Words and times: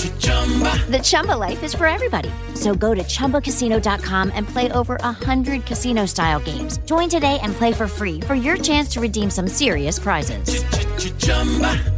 The 0.00 1.00
Chumba 1.02 1.32
life 1.32 1.62
is 1.62 1.74
for 1.74 1.86
everybody. 1.86 2.30
So 2.54 2.74
go 2.74 2.94
to 2.94 3.02
ChumbaCasino.com 3.02 4.32
and 4.34 4.48
play 4.48 4.72
over 4.72 4.96
100 5.02 5.66
casino 5.66 6.06
style 6.06 6.40
games. 6.40 6.78
Join 6.86 7.10
today 7.10 7.38
and 7.42 7.52
play 7.52 7.72
for 7.72 7.86
free 7.86 8.20
for 8.20 8.34
your 8.34 8.56
chance 8.56 8.88
to 8.94 9.00
redeem 9.00 9.28
some 9.30 9.46
serious 9.46 9.98
prizes. 9.98 10.64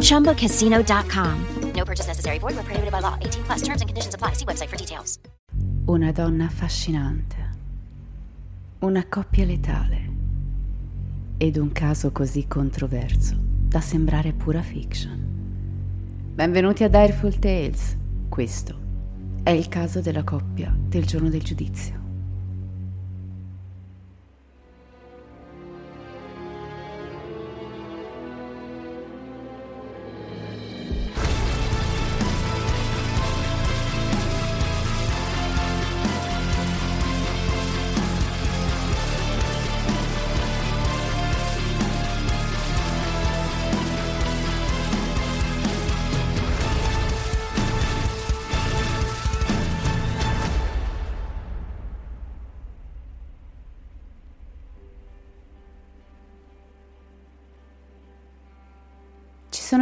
ChumbaCasino.com. 0.00 1.72
No 1.74 1.84
purchase 1.84 2.08
necessary. 2.08 2.38
Void 2.38 2.54
where 2.54 2.64
prohibited 2.64 2.90
by 2.90 3.00
law. 3.00 3.16
18 3.20 3.44
plus. 3.44 3.62
Terms 3.62 3.80
and 3.80 3.88
conditions 3.88 4.14
apply. 4.14 4.32
See 4.32 4.46
website 4.46 4.68
for 4.68 4.76
details. 4.76 5.18
Una 5.88 6.12
donna 6.12 6.46
affascinante, 6.46 7.36
una 8.80 9.04
coppia 9.08 9.44
letale 9.44 10.10
ed 11.38 11.56
un 11.56 11.72
caso 11.72 12.12
così 12.12 12.46
controverso 12.46 13.36
da 13.36 13.80
sembrare 13.80 14.32
pura 14.32 14.62
fiction. 14.62 15.31
Benvenuti 16.34 16.82
a 16.82 16.88
Direful 16.88 17.38
Tales. 17.38 17.94
Questo 18.30 18.74
è 19.42 19.50
il 19.50 19.68
caso 19.68 20.00
della 20.00 20.24
coppia 20.24 20.74
del 20.74 21.04
giorno 21.04 21.28
del 21.28 21.42
giudizio. 21.42 22.01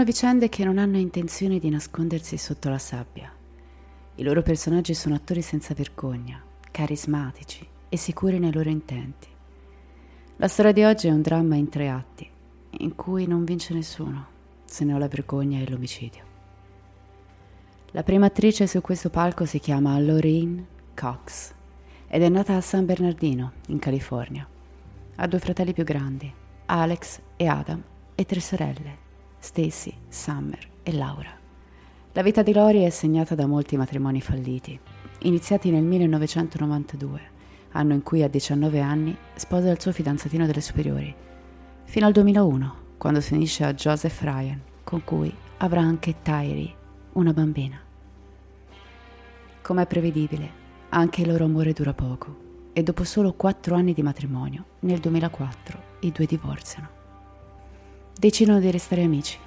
Sono 0.01 0.13
vicende 0.13 0.49
che 0.49 0.65
non 0.65 0.79
hanno 0.79 0.97
intenzione 0.97 1.59
di 1.59 1.69
nascondersi 1.69 2.39
sotto 2.39 2.71
la 2.71 2.79
sabbia. 2.79 3.31
I 4.15 4.23
loro 4.23 4.41
personaggi 4.41 4.95
sono 4.95 5.15
attori 5.15 5.43
senza 5.43 5.75
vergogna, 5.75 6.43
carismatici 6.71 7.69
e 7.87 7.97
sicuri 7.99 8.39
nei 8.39 8.51
loro 8.51 8.71
intenti. 8.71 9.29
La 10.37 10.49
storia 10.49 10.73
di 10.73 10.85
oggi 10.85 11.09
è 11.09 11.11
un 11.11 11.21
dramma 11.21 11.57
in 11.57 11.69
tre 11.69 11.91
atti, 11.91 12.27
in 12.79 12.95
cui 12.95 13.27
non 13.27 13.45
vince 13.45 13.75
nessuno, 13.75 14.27
se 14.65 14.91
ho 14.91 14.97
la 14.97 15.07
vergogna 15.07 15.61
e 15.61 15.69
l'omicidio. 15.69 16.25
La 17.91 18.03
prima 18.03 18.25
attrice 18.25 18.67
su 18.67 18.81
questo 18.81 19.11
palco 19.11 19.45
si 19.45 19.59
chiama 19.59 20.01
Lorraine 20.01 20.65
Cox 20.95 21.53
ed 22.09 22.23
è 22.23 22.29
nata 22.31 22.57
a 22.57 22.63
San 22.63 22.87
Bernardino, 22.87 23.53
in 23.67 23.79
California. 23.79 24.49
Ha 25.17 25.27
due 25.27 25.39
fratelli 25.39 25.75
più 25.75 25.85
grandi, 25.85 26.33
Alex 26.65 27.21
e 27.37 27.47
Adam, 27.47 27.83
e 28.15 28.25
tre 28.25 28.41
sorelle, 28.41 29.09
Stacy, 29.41 29.93
Summer 30.09 30.59
e 30.83 30.93
Laura. 30.93 31.31
La 32.13 32.23
vita 32.23 32.43
di 32.43 32.53
Lori 32.53 32.83
è 32.83 32.91
segnata 32.91 33.35
da 33.35 33.47
molti 33.47 33.77
matrimoni 33.77 34.21
falliti, 34.21 34.79
iniziati 35.21 35.71
nel 35.71 35.83
1992, 35.83 37.21
anno 37.73 37.95
in 37.95 38.03
cui 38.03 38.23
a 38.23 38.29
19 38.29 38.81
anni 38.81 39.17
sposa 39.35 39.71
il 39.71 39.81
suo 39.81 39.93
fidanzatino 39.93 40.45
delle 40.45 40.61
superiori, 40.61 41.13
fino 41.85 42.07
al 42.07 42.13
2001, 42.13 42.75
quando 42.99 43.21
si 43.21 43.33
unisce 43.33 43.65
a 43.65 43.73
Joseph 43.73 44.21
Ryan, 44.21 44.61
con 44.85 45.03
cui 45.05 45.35
avrà 45.57 45.81
anche 45.81 46.17
Tyree, 46.23 46.75
una 47.13 47.33
bambina. 47.33 47.81
Come 49.63 49.83
è 49.83 49.87
prevedibile, 49.87 50.51
anche 50.91 51.23
il 51.23 51.29
loro 51.29 51.45
amore 51.45 51.73
dura 51.73 51.95
poco 51.95 52.49
e 52.73 52.83
dopo 52.83 53.05
solo 53.05 53.33
quattro 53.33 53.75
anni 53.75 53.95
di 53.95 54.03
matrimonio, 54.03 54.65
nel 54.81 54.99
2004, 54.99 55.83
i 56.01 56.13
due 56.13 56.27
divorziano. 56.27 57.00
Decidono 58.21 58.61
di 58.61 58.71
restare 58.71 59.03
amici, 59.03 59.39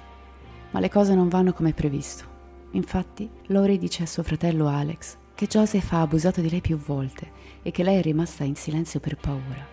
ma 0.72 0.80
le 0.80 0.90
cose 0.90 1.14
non 1.14 1.28
vanno 1.28 1.52
come 1.52 1.72
previsto. 1.72 2.24
Infatti, 2.72 3.30
Lori 3.46 3.78
dice 3.78 4.02
a 4.02 4.06
suo 4.06 4.24
fratello 4.24 4.66
Alex 4.66 5.16
che 5.32 5.46
Joseph 5.46 5.92
ha 5.92 6.00
abusato 6.00 6.40
di 6.40 6.50
lei 6.50 6.60
più 6.60 6.76
volte 6.76 7.30
e 7.62 7.70
che 7.70 7.84
lei 7.84 7.98
è 7.98 8.02
rimasta 8.02 8.42
in 8.42 8.56
silenzio 8.56 8.98
per 8.98 9.14
paura. 9.14 9.64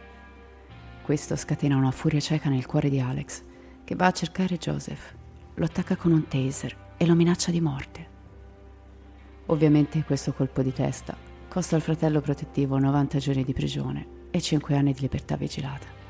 Questo 1.01 1.35
scatena 1.35 1.77
una 1.77 1.89
furia 1.89 2.19
cieca 2.19 2.49
nel 2.49 2.67
cuore 2.67 2.91
di 2.91 2.99
Alex, 2.99 3.41
che 3.83 3.95
va 3.95 4.05
a 4.05 4.11
cercare 4.11 4.59
Joseph, 4.59 5.15
lo 5.55 5.65
attacca 5.65 5.95
con 5.95 6.11
un 6.11 6.27
taser 6.27 6.93
e 6.95 7.07
lo 7.07 7.15
minaccia 7.15 7.49
di 7.49 7.59
morte. 7.59 8.07
Ovviamente 9.47 10.03
questo 10.03 10.31
colpo 10.31 10.61
di 10.61 10.73
testa 10.73 11.17
costa 11.47 11.75
al 11.75 11.81
fratello 11.81 12.21
protettivo 12.21 12.77
90 12.77 13.17
giorni 13.17 13.43
di 13.43 13.53
prigione 13.53 14.27
e 14.29 14.39
5 14.39 14.75
anni 14.75 14.93
di 14.93 15.01
libertà 15.01 15.37
vigilata. 15.37 16.00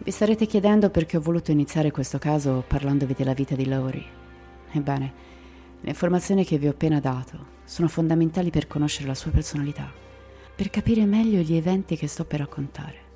Vi 0.00 0.10
starete 0.12 0.46
chiedendo 0.46 0.90
perché 0.90 1.16
ho 1.16 1.20
voluto 1.20 1.50
iniziare 1.50 1.90
questo 1.90 2.18
caso 2.18 2.64
parlandovi 2.66 3.14
della 3.14 3.34
vita 3.34 3.54
di 3.54 3.66
Laurie. 3.66 4.04
Ebbene, 4.70 5.12
le 5.80 5.90
informazioni 5.90 6.44
che 6.44 6.56
vi 6.56 6.68
ho 6.68 6.70
appena 6.70 7.00
dato 7.00 7.56
sono 7.64 7.88
fondamentali 7.88 8.50
per 8.50 8.68
conoscere 8.68 9.08
la 9.08 9.14
sua 9.14 9.32
personalità, 9.32 9.92
per 10.54 10.70
capire 10.70 11.04
meglio 11.04 11.40
gli 11.40 11.54
eventi 11.54 11.96
che 11.96 12.06
sto 12.06 12.24
per 12.24 12.38
raccontare. 12.38 13.06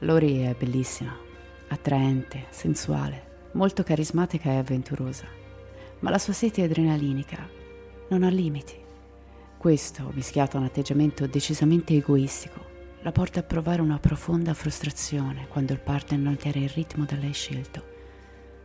Laurie 0.00 0.50
è 0.50 0.54
bellissima, 0.54 1.16
attraente, 1.68 2.46
sensuale, 2.50 3.48
molto 3.52 3.82
carismatica 3.82 4.50
e 4.50 4.56
avventurosa, 4.56 5.26
ma 6.00 6.10
la 6.10 6.18
sua 6.18 6.32
sete 6.32 6.62
adrenalinica 6.62 7.48
non 8.08 8.24
ha 8.24 8.28
limiti. 8.28 8.74
Questo, 9.56 10.10
mischiato 10.12 10.56
a 10.56 10.60
un 10.60 10.66
atteggiamento 10.66 11.26
decisamente 11.26 11.94
egoistico, 11.94 12.72
la 13.04 13.12
porta 13.12 13.40
a 13.40 13.42
provare 13.42 13.82
una 13.82 13.98
profonda 13.98 14.54
frustrazione 14.54 15.46
quando 15.48 15.74
il 15.74 15.78
partner 15.78 16.18
non 16.18 16.36
tiene 16.36 16.60
il 16.60 16.70
ritmo 16.70 17.04
da 17.04 17.16
lei 17.16 17.34
scelto, 17.34 17.84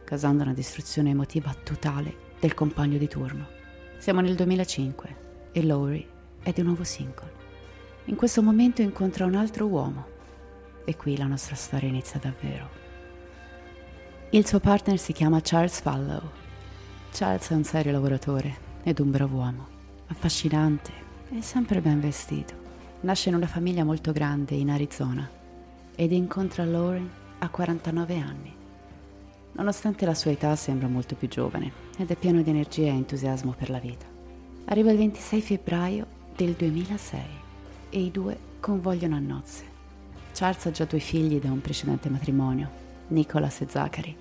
causando 0.05 0.43
una 0.43 0.53
distruzione 0.53 1.09
emotiva 1.09 1.53
totale 1.53 2.15
del 2.39 2.53
compagno 2.53 2.97
di 2.97 3.09
turno. 3.09 3.45
Siamo 3.97 4.21
nel 4.21 4.35
2005 4.35 5.15
e 5.51 5.63
Laurie 5.65 6.07
è 6.41 6.53
di 6.53 6.61
nuovo 6.61 6.85
single. 6.85 7.33
In 8.05 8.15
questo 8.15 8.41
momento 8.41 8.81
incontra 8.81 9.25
un 9.25 9.35
altro 9.35 9.65
uomo 9.65 10.07
e 10.85 10.95
qui 10.95 11.17
la 11.17 11.27
nostra 11.27 11.55
storia 11.55 11.89
inizia 11.89 12.17
davvero. 12.17 12.69
Il 14.29 14.47
suo 14.47 14.61
partner 14.61 14.97
si 14.97 15.11
chiama 15.11 15.41
Charles 15.43 15.81
Fallow. 15.81 16.21
Charles 17.11 17.49
è 17.49 17.55
un 17.55 17.65
serio 17.65 17.91
lavoratore 17.91 18.55
ed 18.83 18.99
un 18.99 19.11
bravo 19.11 19.35
uomo, 19.35 19.67
affascinante 20.07 20.91
e 21.29 21.41
sempre 21.41 21.81
ben 21.81 21.99
vestito. 21.99 22.58
Nasce 23.01 23.29
in 23.29 23.35
una 23.35 23.47
famiglia 23.47 23.85
molto 23.85 24.11
grande 24.11 24.55
in 24.55 24.69
Arizona 24.69 25.25
ed 25.95 26.11
incontra 26.11 26.65
Lauren 26.65 27.09
a 27.39 27.47
49 27.47 28.19
anni. 28.19 28.53
Nonostante 29.53 30.05
la 30.05 30.13
sua 30.13 30.31
età 30.31 30.53
sembra 30.57 30.89
molto 30.89 31.15
più 31.15 31.29
giovane 31.29 31.71
ed 31.97 32.11
è 32.11 32.17
pieno 32.17 32.41
di 32.41 32.49
energia 32.49 32.87
e 32.87 32.95
entusiasmo 32.95 33.53
per 33.57 33.69
la 33.69 33.79
vita. 33.79 34.05
Arriva 34.65 34.91
il 34.91 34.97
26 34.97 35.41
febbraio 35.41 36.05
del 36.35 36.51
2006 36.55 37.19
e 37.89 37.99
i 38.01 38.11
due 38.11 38.37
convogliono 38.59 39.15
a 39.15 39.19
nozze. 39.19 39.63
Charles 40.33 40.65
ha 40.65 40.71
già 40.71 40.83
due 40.83 40.99
figli 40.99 41.39
da 41.39 41.53
un 41.53 41.61
precedente 41.61 42.09
matrimonio, 42.09 42.69
Nicholas 43.07 43.61
e 43.61 43.67
Zachary, 43.69 44.15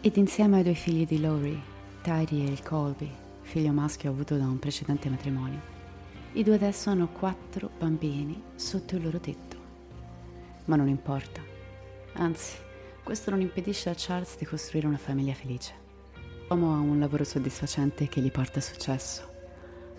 ed 0.00 0.16
insieme 0.16 0.58
ai 0.58 0.62
due 0.62 0.74
figli 0.74 1.06
di 1.08 1.20
Laurie, 1.20 1.60
Tyree 2.02 2.46
e 2.46 2.50
il 2.52 2.62
Colby, 2.62 3.10
figlio 3.42 3.72
maschio 3.72 4.10
avuto 4.10 4.36
da 4.36 4.44
un 4.44 4.60
precedente 4.60 5.10
matrimonio, 5.10 5.73
i 6.36 6.42
due 6.42 6.54
adesso 6.54 6.90
hanno 6.90 7.08
quattro 7.08 7.70
bambini 7.78 8.42
sotto 8.56 8.96
il 8.96 9.04
loro 9.04 9.20
tetto. 9.20 9.56
Ma 10.64 10.74
non 10.74 10.88
importa. 10.88 11.40
Anzi, 12.14 12.56
questo 13.04 13.30
non 13.30 13.40
impedisce 13.40 13.88
a 13.88 13.94
Charles 13.96 14.36
di 14.36 14.44
costruire 14.44 14.88
una 14.88 14.96
famiglia 14.96 15.32
felice. 15.34 15.72
L'uomo 16.48 16.74
ha 16.74 16.78
un 16.78 16.98
lavoro 16.98 17.22
soddisfacente 17.22 18.08
che 18.08 18.20
gli 18.20 18.32
porta 18.32 18.60
successo. 18.60 19.30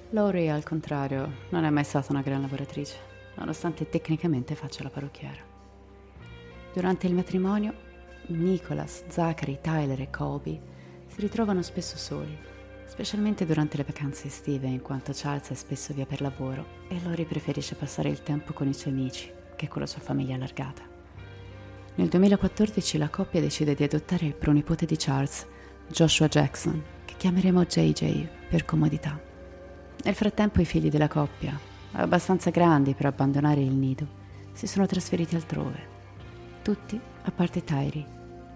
Laurie, 0.09 0.51
al 0.51 0.63
contrario, 0.63 1.31
non 1.49 1.63
è 1.63 1.69
mai 1.69 1.85
stata 1.85 2.11
una 2.11 2.21
gran 2.21 2.41
lavoratrice, 2.41 2.97
nonostante 3.35 3.87
tecnicamente 3.87 4.55
faccia 4.55 4.83
la 4.83 4.89
parrucchiera. 4.89 5.41
Durante 6.73 7.07
il 7.07 7.13
matrimonio, 7.13 7.73
Nicholas, 8.27 9.05
Zachary, 9.07 9.59
Tyler 9.61 10.01
e 10.01 10.09
Colby 10.09 10.59
si 11.07 11.21
ritrovano 11.21 11.61
spesso 11.61 11.95
soli, 11.95 12.37
specialmente 12.95 13.45
durante 13.45 13.75
le 13.75 13.83
vacanze 13.83 14.27
estive, 14.27 14.67
in 14.67 14.81
quanto 14.81 15.11
Charles 15.13 15.49
è 15.49 15.53
spesso 15.53 15.93
via 15.93 16.05
per 16.05 16.21
lavoro 16.21 16.83
e 16.87 16.97
Laurie 17.03 17.25
preferisce 17.25 17.75
passare 17.75 18.07
il 18.07 18.23
tempo 18.23 18.53
con 18.53 18.69
i 18.69 18.73
suoi 18.73 18.93
amici 18.93 19.29
che 19.57 19.67
con 19.67 19.81
la 19.81 19.87
sua 19.87 19.99
famiglia 19.99 20.35
allargata. 20.35 20.81
Nel 21.95 22.07
2014 22.07 22.97
la 22.97 23.09
coppia 23.09 23.41
decide 23.41 23.75
di 23.75 23.83
adottare 23.83 24.25
il 24.25 24.33
pronipote 24.33 24.85
di 24.85 24.95
Charles, 24.95 25.45
Joshua 25.89 26.29
Jackson, 26.29 26.81
che 27.03 27.15
chiameremo 27.17 27.65
JJ 27.65 28.27
per 28.47 28.63
comodità. 28.63 29.19
Nel 30.01 30.15
frattempo 30.15 30.61
i 30.61 30.65
figli 30.65 30.89
della 30.89 31.09
coppia, 31.09 31.59
abbastanza 31.91 32.49
grandi 32.49 32.93
per 32.93 33.07
abbandonare 33.07 33.59
il 33.59 33.73
nido, 33.73 34.07
si 34.53 34.67
sono 34.67 34.85
trasferiti 34.85 35.35
altrove. 35.35 35.93
Tutti 36.61 36.97
a 37.23 37.31
parte 37.31 37.61
Tyri, 37.61 38.05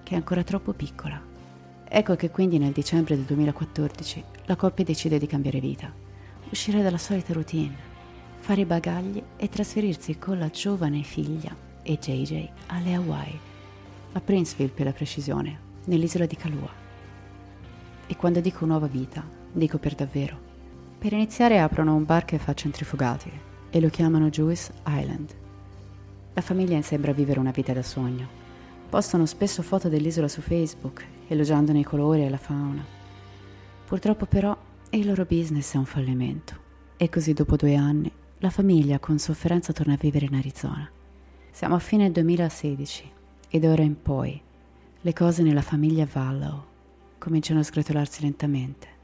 che 0.01 0.13
è 0.13 0.15
ancora 0.15 0.43
troppo 0.43 0.71
piccola. 0.71 1.28
Ecco 1.91 2.15
che 2.15 2.29
quindi 2.29 2.59
nel 2.59 2.71
dicembre 2.71 3.15
del 3.15 3.25
2014 3.25 4.23
la 4.45 4.55
coppia 4.55 4.83
decide 4.83 5.17
di 5.17 5.25
cambiare 5.25 5.59
vita, 5.59 5.91
uscire 6.51 6.83
dalla 6.83 6.99
solita 6.99 7.33
routine, 7.33 7.75
fare 8.37 8.61
i 8.61 8.65
bagagli 8.65 9.19
e 9.35 9.49
trasferirsi 9.49 10.19
con 10.19 10.37
la 10.37 10.49
giovane 10.49 11.01
figlia 11.01 11.55
e 11.81 11.97
JJ 11.97 12.47
alle 12.67 12.93
Hawaii, 12.93 13.39
a 14.11 14.21
Princeville 14.21 14.71
per 14.71 14.85
la 14.85 14.91
precisione, 14.91 15.59
nell'isola 15.85 16.27
di 16.27 16.35
Kalua. 16.35 16.71
E 18.05 18.15
quando 18.15 18.39
dico 18.39 18.67
nuova 18.67 18.87
vita, 18.87 19.27
dico 19.51 19.79
per 19.79 19.95
davvero. 19.95 20.37
Per 20.99 21.11
iniziare 21.11 21.59
aprono 21.59 21.95
un 21.95 22.05
bar 22.05 22.23
che 22.23 22.37
fa 22.37 22.53
centrifugati 22.53 23.31
e 23.71 23.79
lo 23.79 23.89
chiamano 23.89 24.29
Jewish 24.29 24.69
Island. 24.85 25.33
La 26.35 26.41
famiglia 26.41 26.79
sembra 26.83 27.13
vivere 27.13 27.39
una 27.39 27.51
vita 27.51 27.73
da 27.73 27.81
sogno. 27.81 28.27
Postano 28.89 29.25
spesso 29.25 29.63
foto 29.63 29.89
dell'isola 29.89 30.27
su 30.27 30.41
Facebook, 30.41 31.17
elogiandone 31.29 31.79
i 31.79 31.83
colori 31.83 32.25
e 32.25 32.29
la 32.29 32.37
fauna. 32.37 32.83
Purtroppo 33.85 34.25
però 34.25 34.57
il 34.89 35.05
loro 35.05 35.25
business 35.25 35.75
è 35.75 35.77
un 35.77 35.85
fallimento 35.85 36.67
e 36.97 37.09
così 37.09 37.33
dopo 37.33 37.55
due 37.55 37.75
anni 37.75 38.11
la 38.39 38.49
famiglia 38.49 38.99
con 38.99 39.19
sofferenza 39.19 39.71
torna 39.71 39.93
a 39.93 39.97
vivere 39.99 40.25
in 40.25 40.35
Arizona. 40.35 40.89
Siamo 41.51 41.75
a 41.75 41.79
fine 41.79 42.11
2016 42.11 43.11
e 43.49 43.59
d'ora 43.59 43.83
in 43.83 44.01
poi 44.01 44.41
le 45.01 45.13
cose 45.13 45.43
nella 45.43 45.61
famiglia 45.61 46.07
Vallow 46.11 46.65
cominciano 47.17 47.59
a 47.59 47.63
sgretolarsi 47.63 48.21
lentamente. 48.21 48.97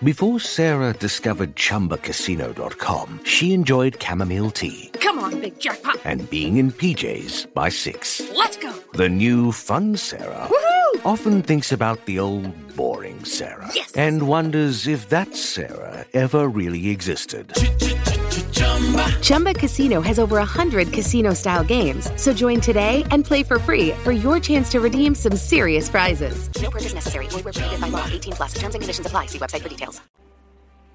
Before 0.00 0.38
Sarah 0.38 0.92
discovered 0.92 1.54
ChumbaCasino.com, 1.54 3.20
she 3.24 3.52
enjoyed 3.52 3.98
chamomile 3.98 4.50
tea. 4.50 4.90
Come 5.00 5.20
on, 5.20 5.40
big 5.40 5.58
jackpot! 5.58 5.98
And 6.04 6.28
being 6.28 6.56
in 6.56 6.70
PJs 6.70 7.52
by 7.52 7.68
six. 7.68 8.22
Let's 8.32 8.56
go! 8.58 8.72
The 8.92 9.08
new 9.08 9.50
fun 9.50 9.96
Sarah 9.96 10.46
Woohoo! 10.48 10.67
Often 11.04 11.42
thinks 11.42 11.72
about 11.72 12.04
the 12.04 12.18
old 12.18 12.52
boring 12.76 13.24
Sarah. 13.24 13.70
Yes! 13.74 13.92
And 13.94 14.28
wonders 14.28 14.86
if 14.86 15.08
that 15.08 15.34
Sarah 15.34 16.04
ever 16.12 16.48
really 16.48 16.90
existed. 16.90 17.52
Chumba 19.22 19.54
Casino 19.54 20.00
has 20.02 20.18
over 20.18 20.36
100 20.36 20.92
casino 20.92 21.32
style 21.34 21.64
games. 21.64 22.10
So 22.16 22.32
join 22.32 22.60
today 22.60 23.04
and 23.10 23.24
play 23.24 23.42
for 23.42 23.58
free 23.58 23.92
for 24.04 24.12
your 24.12 24.38
chance 24.38 24.70
to 24.72 24.80
redeem 24.80 25.14
some 25.14 25.36
serious 25.36 25.88
prizes. 25.88 26.50
No 26.60 26.70
purchase 26.70 26.94
necessary. 26.94 27.26
Void 27.30 27.44
where 27.44 27.54
prohibited 27.54 27.80
by 27.80 27.88
law. 27.88 28.04
18 28.06 28.34
plus. 28.34 28.52
Terms 28.54 28.74
and 28.74 28.82
conditions 28.82 29.06
apply. 29.06 29.26
See 29.26 29.38
website 29.38 29.62
for 29.62 29.68
details. 29.68 30.02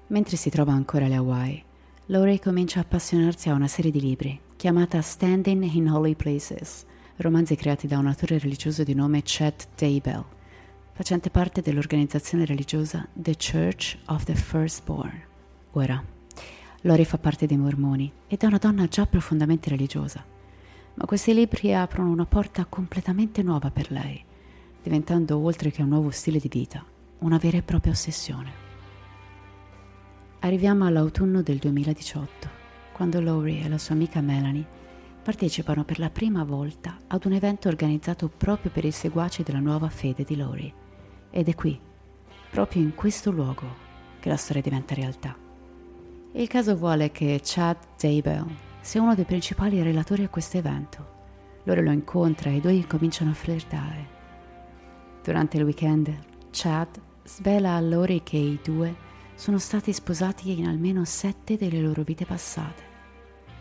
Mentre 0.08 0.36
si 0.36 0.50
trova 0.50 0.72
ancora 0.72 1.06
alle 1.06 1.16
Hawaii, 1.16 1.64
Laurie 2.06 2.38
comincia 2.38 2.78
a 2.78 2.82
appassionarsi 2.82 3.48
a 3.48 3.54
una 3.54 3.68
serie 3.68 3.90
di 3.90 4.00
libri 4.00 4.40
chiamata 4.56 5.02
Standing 5.02 5.62
in 5.74 5.88
Holy 5.88 6.14
Places, 6.14 6.84
romanzi 7.16 7.54
creati 7.54 7.86
da 7.86 7.98
un 7.98 8.08
autore 8.08 8.38
religioso 8.38 8.82
di 8.82 8.92
nome 8.92 9.22
Chet 9.22 9.68
Daybell, 9.76 10.24
facente 10.92 11.30
parte 11.30 11.60
dell'organizzazione 11.60 12.44
religiosa 12.44 13.06
The 13.12 13.36
Church 13.36 13.96
of 14.06 14.24
the 14.24 14.34
Firstborn. 14.34 15.22
Ora, 15.72 16.02
Lori 16.82 17.04
fa 17.04 17.18
parte 17.18 17.46
dei 17.46 17.56
mormoni 17.56 18.12
ed 18.26 18.42
è 18.42 18.46
una 18.46 18.58
donna 18.58 18.86
già 18.88 19.06
profondamente 19.06 19.70
religiosa, 19.70 20.24
ma 20.94 21.04
questi 21.06 21.32
libri 21.32 21.72
aprono 21.72 22.10
una 22.10 22.26
porta 22.26 22.64
completamente 22.64 23.42
nuova 23.42 23.70
per 23.70 23.90
lei, 23.90 24.22
diventando 24.82 25.38
oltre 25.38 25.70
che 25.70 25.82
un 25.82 25.88
nuovo 25.88 26.10
stile 26.10 26.38
di 26.38 26.48
vita, 26.48 26.84
una 27.20 27.38
vera 27.38 27.58
e 27.58 27.62
propria 27.62 27.92
ossessione. 27.92 28.62
Arriviamo 30.40 30.84
all'autunno 30.84 31.42
del 31.42 31.58
2018, 31.58 32.50
quando 32.92 33.20
Laurie 33.20 33.64
e 33.64 33.68
la 33.68 33.78
sua 33.78 33.94
amica 33.94 34.20
Melanie 34.20 34.82
partecipano 35.24 35.84
per 35.84 35.98
la 35.98 36.10
prima 36.10 36.44
volta 36.44 36.98
ad 37.08 37.24
un 37.24 37.32
evento 37.32 37.68
organizzato 37.68 38.28
proprio 38.28 38.70
per 38.70 38.84
i 38.84 38.90
seguaci 38.90 39.42
della 39.42 39.58
nuova 39.58 39.88
fede 39.88 40.22
di 40.22 40.36
Laurie. 40.36 40.72
Ed 41.30 41.48
è 41.48 41.54
qui, 41.54 41.80
proprio 42.50 42.82
in 42.82 42.94
questo 42.94 43.30
luogo, 43.30 43.66
che 44.20 44.28
la 44.28 44.36
storia 44.36 44.62
diventa 44.62 44.94
realtà. 44.94 45.34
Il 46.32 46.46
caso 46.46 46.76
vuole 46.76 47.10
che 47.10 47.40
Chad 47.42 47.78
Daybell 47.98 48.46
sia 48.80 49.00
uno 49.00 49.14
dei 49.14 49.24
principali 49.24 49.82
relatori 49.82 50.24
a 50.24 50.28
questo 50.28 50.58
evento. 50.58 51.12
Loro 51.64 51.80
lo 51.80 51.90
incontra 51.90 52.50
e 52.50 52.56
i 52.56 52.60
due 52.60 52.86
cominciano 52.86 53.30
a 53.30 53.34
flirtare. 53.34 54.08
Durante 55.22 55.56
il 55.56 55.64
weekend, 55.64 56.14
Chad 56.50 57.00
svela 57.24 57.76
a 57.76 57.80
Lori 57.80 58.22
che 58.22 58.36
i 58.36 58.60
due 58.62 58.94
sono 59.34 59.58
stati 59.58 59.92
sposati 59.92 60.58
in 60.58 60.66
almeno 60.66 61.04
sette 61.06 61.56
delle 61.56 61.80
loro 61.80 62.02
vite 62.02 62.26
passate. 62.26 62.93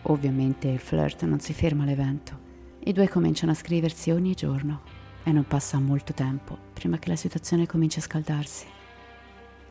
Ovviamente 0.03 0.67
il 0.67 0.79
flirt 0.79 1.23
non 1.23 1.39
si 1.39 1.53
ferma 1.53 1.83
all'evento. 1.83 2.39
I 2.85 2.91
due 2.91 3.07
cominciano 3.07 3.51
a 3.51 3.55
scriversi 3.55 4.11
ogni 4.11 4.33
giorno 4.33 4.81
e 5.23 5.31
non 5.31 5.45
passa 5.47 5.79
molto 5.79 6.13
tempo 6.13 6.57
prima 6.73 6.99
che 6.99 7.09
la 7.09 7.15
situazione 7.15 7.65
cominci 7.65 7.99
a 7.99 8.01
scaldarsi. 8.01 8.65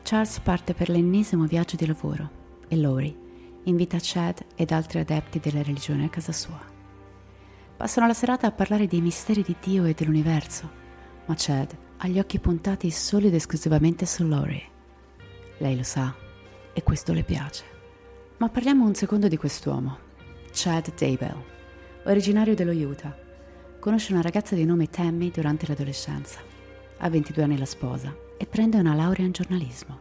Charles 0.01 0.39
parte 0.39 0.73
per 0.73 0.89
l'ennesimo 0.89 1.45
viaggio 1.45 1.75
di 1.75 1.85
lavoro 1.85 2.41
e 2.67 2.75
Lori 2.75 3.21
invita 3.65 3.97
Chad 4.01 4.43
ed 4.55 4.71
altri 4.71 4.99
adepti 4.99 5.39
della 5.39 5.61
religione 5.61 6.05
a 6.05 6.09
casa 6.09 6.31
sua. 6.31 6.59
Passano 7.77 8.07
la 8.07 8.13
serata 8.13 8.47
a 8.47 8.51
parlare 8.51 8.87
dei 8.87 9.01
misteri 9.01 9.41
di 9.41 9.55
Dio 9.61 9.85
e 9.85 9.93
dell'universo, 9.93 10.69
ma 11.25 11.35
Chad 11.37 11.77
ha 11.97 12.07
gli 12.07 12.19
occhi 12.19 12.39
puntati 12.39 12.89
solo 12.91 13.27
ed 13.27 13.33
esclusivamente 13.33 14.05
su 14.05 14.25
Lori. 14.27 14.61
Lei 15.59 15.75
lo 15.75 15.83
sa 15.83 16.13
e 16.73 16.83
questo 16.83 17.13
le 17.13 17.23
piace. 17.23 17.63
Ma 18.37 18.49
parliamo 18.49 18.85
un 18.85 18.95
secondo 18.95 19.27
di 19.27 19.37
quest'uomo, 19.37 20.02
Chad 20.55 20.93
Daybell, 20.93 21.43
originario 22.05 22.53
dello 22.53 22.71
Utah. 22.71 23.17
Conosce 23.79 24.13
una 24.13 24.21
ragazza 24.21 24.53
di 24.53 24.65
nome 24.65 24.87
Tammy 24.87 25.31
durante 25.31 25.65
l'adolescenza. 25.65 26.41
Ha 26.97 27.09
22 27.09 27.43
anni 27.43 27.57
la 27.57 27.65
sposa 27.65 28.15
e 28.37 28.45
prende 28.45 28.77
una 28.77 28.93
laurea 28.93 29.25
in 29.25 29.31
giornalismo. 29.31 29.99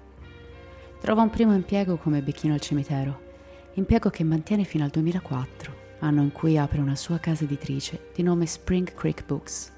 Trova 1.00 1.22
un 1.22 1.30
primo 1.30 1.54
impiego 1.54 1.96
come 1.96 2.20
becchino 2.20 2.52
al 2.52 2.60
cimitero, 2.60 3.30
impiego 3.74 4.10
che 4.10 4.24
mantiene 4.24 4.64
fino 4.64 4.84
al 4.84 4.90
2004, 4.90 5.74
anno 6.00 6.20
in 6.20 6.32
cui 6.32 6.58
apre 6.58 6.80
una 6.82 6.96
sua 6.96 7.18
casa 7.18 7.44
editrice 7.44 8.10
di 8.14 8.22
nome 8.22 8.44
Spring 8.44 8.92
Creek 8.92 9.24
Books. 9.24 9.72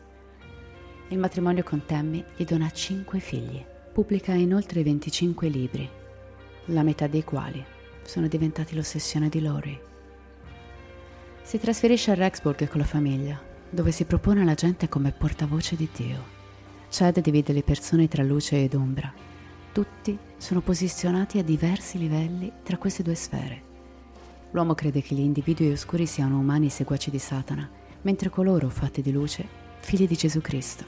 Il 1.08 1.18
matrimonio 1.18 1.62
con 1.62 1.84
Tammy 1.86 2.24
gli 2.34 2.44
dona 2.44 2.68
5 2.68 3.20
figli. 3.20 3.64
Pubblica 3.92 4.32
inoltre 4.32 4.82
25 4.82 5.46
libri, 5.46 5.88
la 6.66 6.82
metà 6.82 7.06
dei 7.06 7.22
quali 7.22 7.64
sono 8.02 8.26
diventati 8.26 8.74
l'ossessione 8.74 9.28
di 9.28 9.40
Lori. 9.40 9.92
Si 11.44 11.60
trasferisce 11.60 12.10
a 12.10 12.14
Rexburg 12.14 12.68
con 12.68 12.80
la 12.80 12.86
famiglia, 12.86 13.40
dove 13.70 13.92
si 13.92 14.04
propone 14.04 14.40
alla 14.40 14.54
gente 14.54 14.88
come 14.88 15.12
portavoce 15.12 15.76
di 15.76 15.88
Dio. 15.94 16.32
Chad 16.90 17.20
divide 17.20 17.52
le 17.52 17.62
persone 17.62 18.08
tra 18.08 18.24
luce 18.24 18.64
ed 18.64 18.74
ombra 18.74 19.24
tutti 19.74 20.16
sono 20.36 20.60
posizionati 20.60 21.38
a 21.38 21.42
diversi 21.42 21.98
livelli 21.98 22.50
tra 22.62 22.78
queste 22.78 23.02
due 23.02 23.16
sfere. 23.16 23.72
L'uomo 24.52 24.74
crede 24.74 25.02
che 25.02 25.16
gli 25.16 25.20
individui 25.20 25.72
oscuri 25.72 26.06
siano 26.06 26.38
umani 26.38 26.70
seguaci 26.70 27.10
di 27.10 27.18
Satana, 27.18 27.68
mentre 28.02 28.30
coloro 28.30 28.68
fatti 28.68 29.02
di 29.02 29.10
luce, 29.10 29.44
figli 29.80 30.06
di 30.06 30.14
Gesù 30.14 30.40
Cristo. 30.40 30.84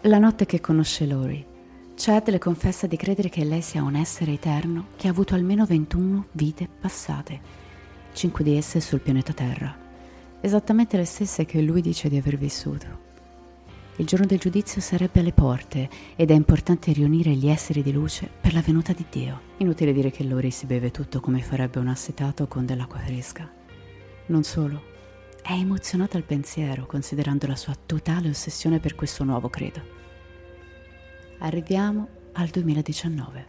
La 0.00 0.18
notte 0.18 0.46
che 0.46 0.60
conosce 0.60 1.06
Lori, 1.06 1.46
Chad 1.94 2.28
le 2.28 2.38
confessa 2.38 2.88
di 2.88 2.96
credere 2.96 3.28
che 3.28 3.44
lei 3.44 3.62
sia 3.62 3.84
un 3.84 3.94
essere 3.94 4.32
eterno 4.32 4.88
che 4.96 5.06
ha 5.06 5.10
avuto 5.10 5.36
almeno 5.36 5.64
21 5.64 6.26
vite 6.32 6.68
passate, 6.80 7.40
cinque 8.12 8.44
di 8.44 8.56
esse 8.56 8.80
sul 8.80 9.00
pianeta 9.00 9.32
Terra, 9.32 9.76
esattamente 10.40 10.96
le 10.96 11.04
stesse 11.04 11.44
che 11.44 11.60
lui 11.60 11.80
dice 11.80 12.08
di 12.08 12.16
aver 12.16 12.36
vissuto. 12.36 13.10
Il 13.96 14.06
giorno 14.06 14.24
del 14.24 14.38
giudizio 14.38 14.80
sarebbe 14.80 15.20
alle 15.20 15.32
porte 15.32 15.88
ed 16.16 16.30
è 16.30 16.34
importante 16.34 16.92
riunire 16.92 17.32
gli 17.32 17.48
esseri 17.48 17.82
di 17.82 17.92
luce 17.92 18.28
per 18.40 18.54
la 18.54 18.62
venuta 18.62 18.92
di 18.92 19.04
Dio. 19.10 19.40
Inutile 19.58 19.92
dire 19.92 20.10
che 20.10 20.24
Lori 20.24 20.50
si 20.50 20.64
beve 20.64 20.90
tutto 20.90 21.20
come 21.20 21.42
farebbe 21.42 21.78
un 21.78 21.88
assetato 21.88 22.46
con 22.48 22.64
dell'acqua 22.64 23.00
fresca. 23.00 23.50
Non 24.26 24.44
solo, 24.44 24.82
è 25.42 25.52
emozionata 25.52 26.16
al 26.16 26.24
pensiero 26.24 26.86
considerando 26.86 27.46
la 27.46 27.56
sua 27.56 27.76
totale 27.84 28.30
ossessione 28.30 28.80
per 28.80 28.94
questo 28.94 29.24
nuovo 29.24 29.50
credo. 29.50 29.82
Arriviamo 31.40 32.08
al 32.32 32.48
2019. 32.48 33.46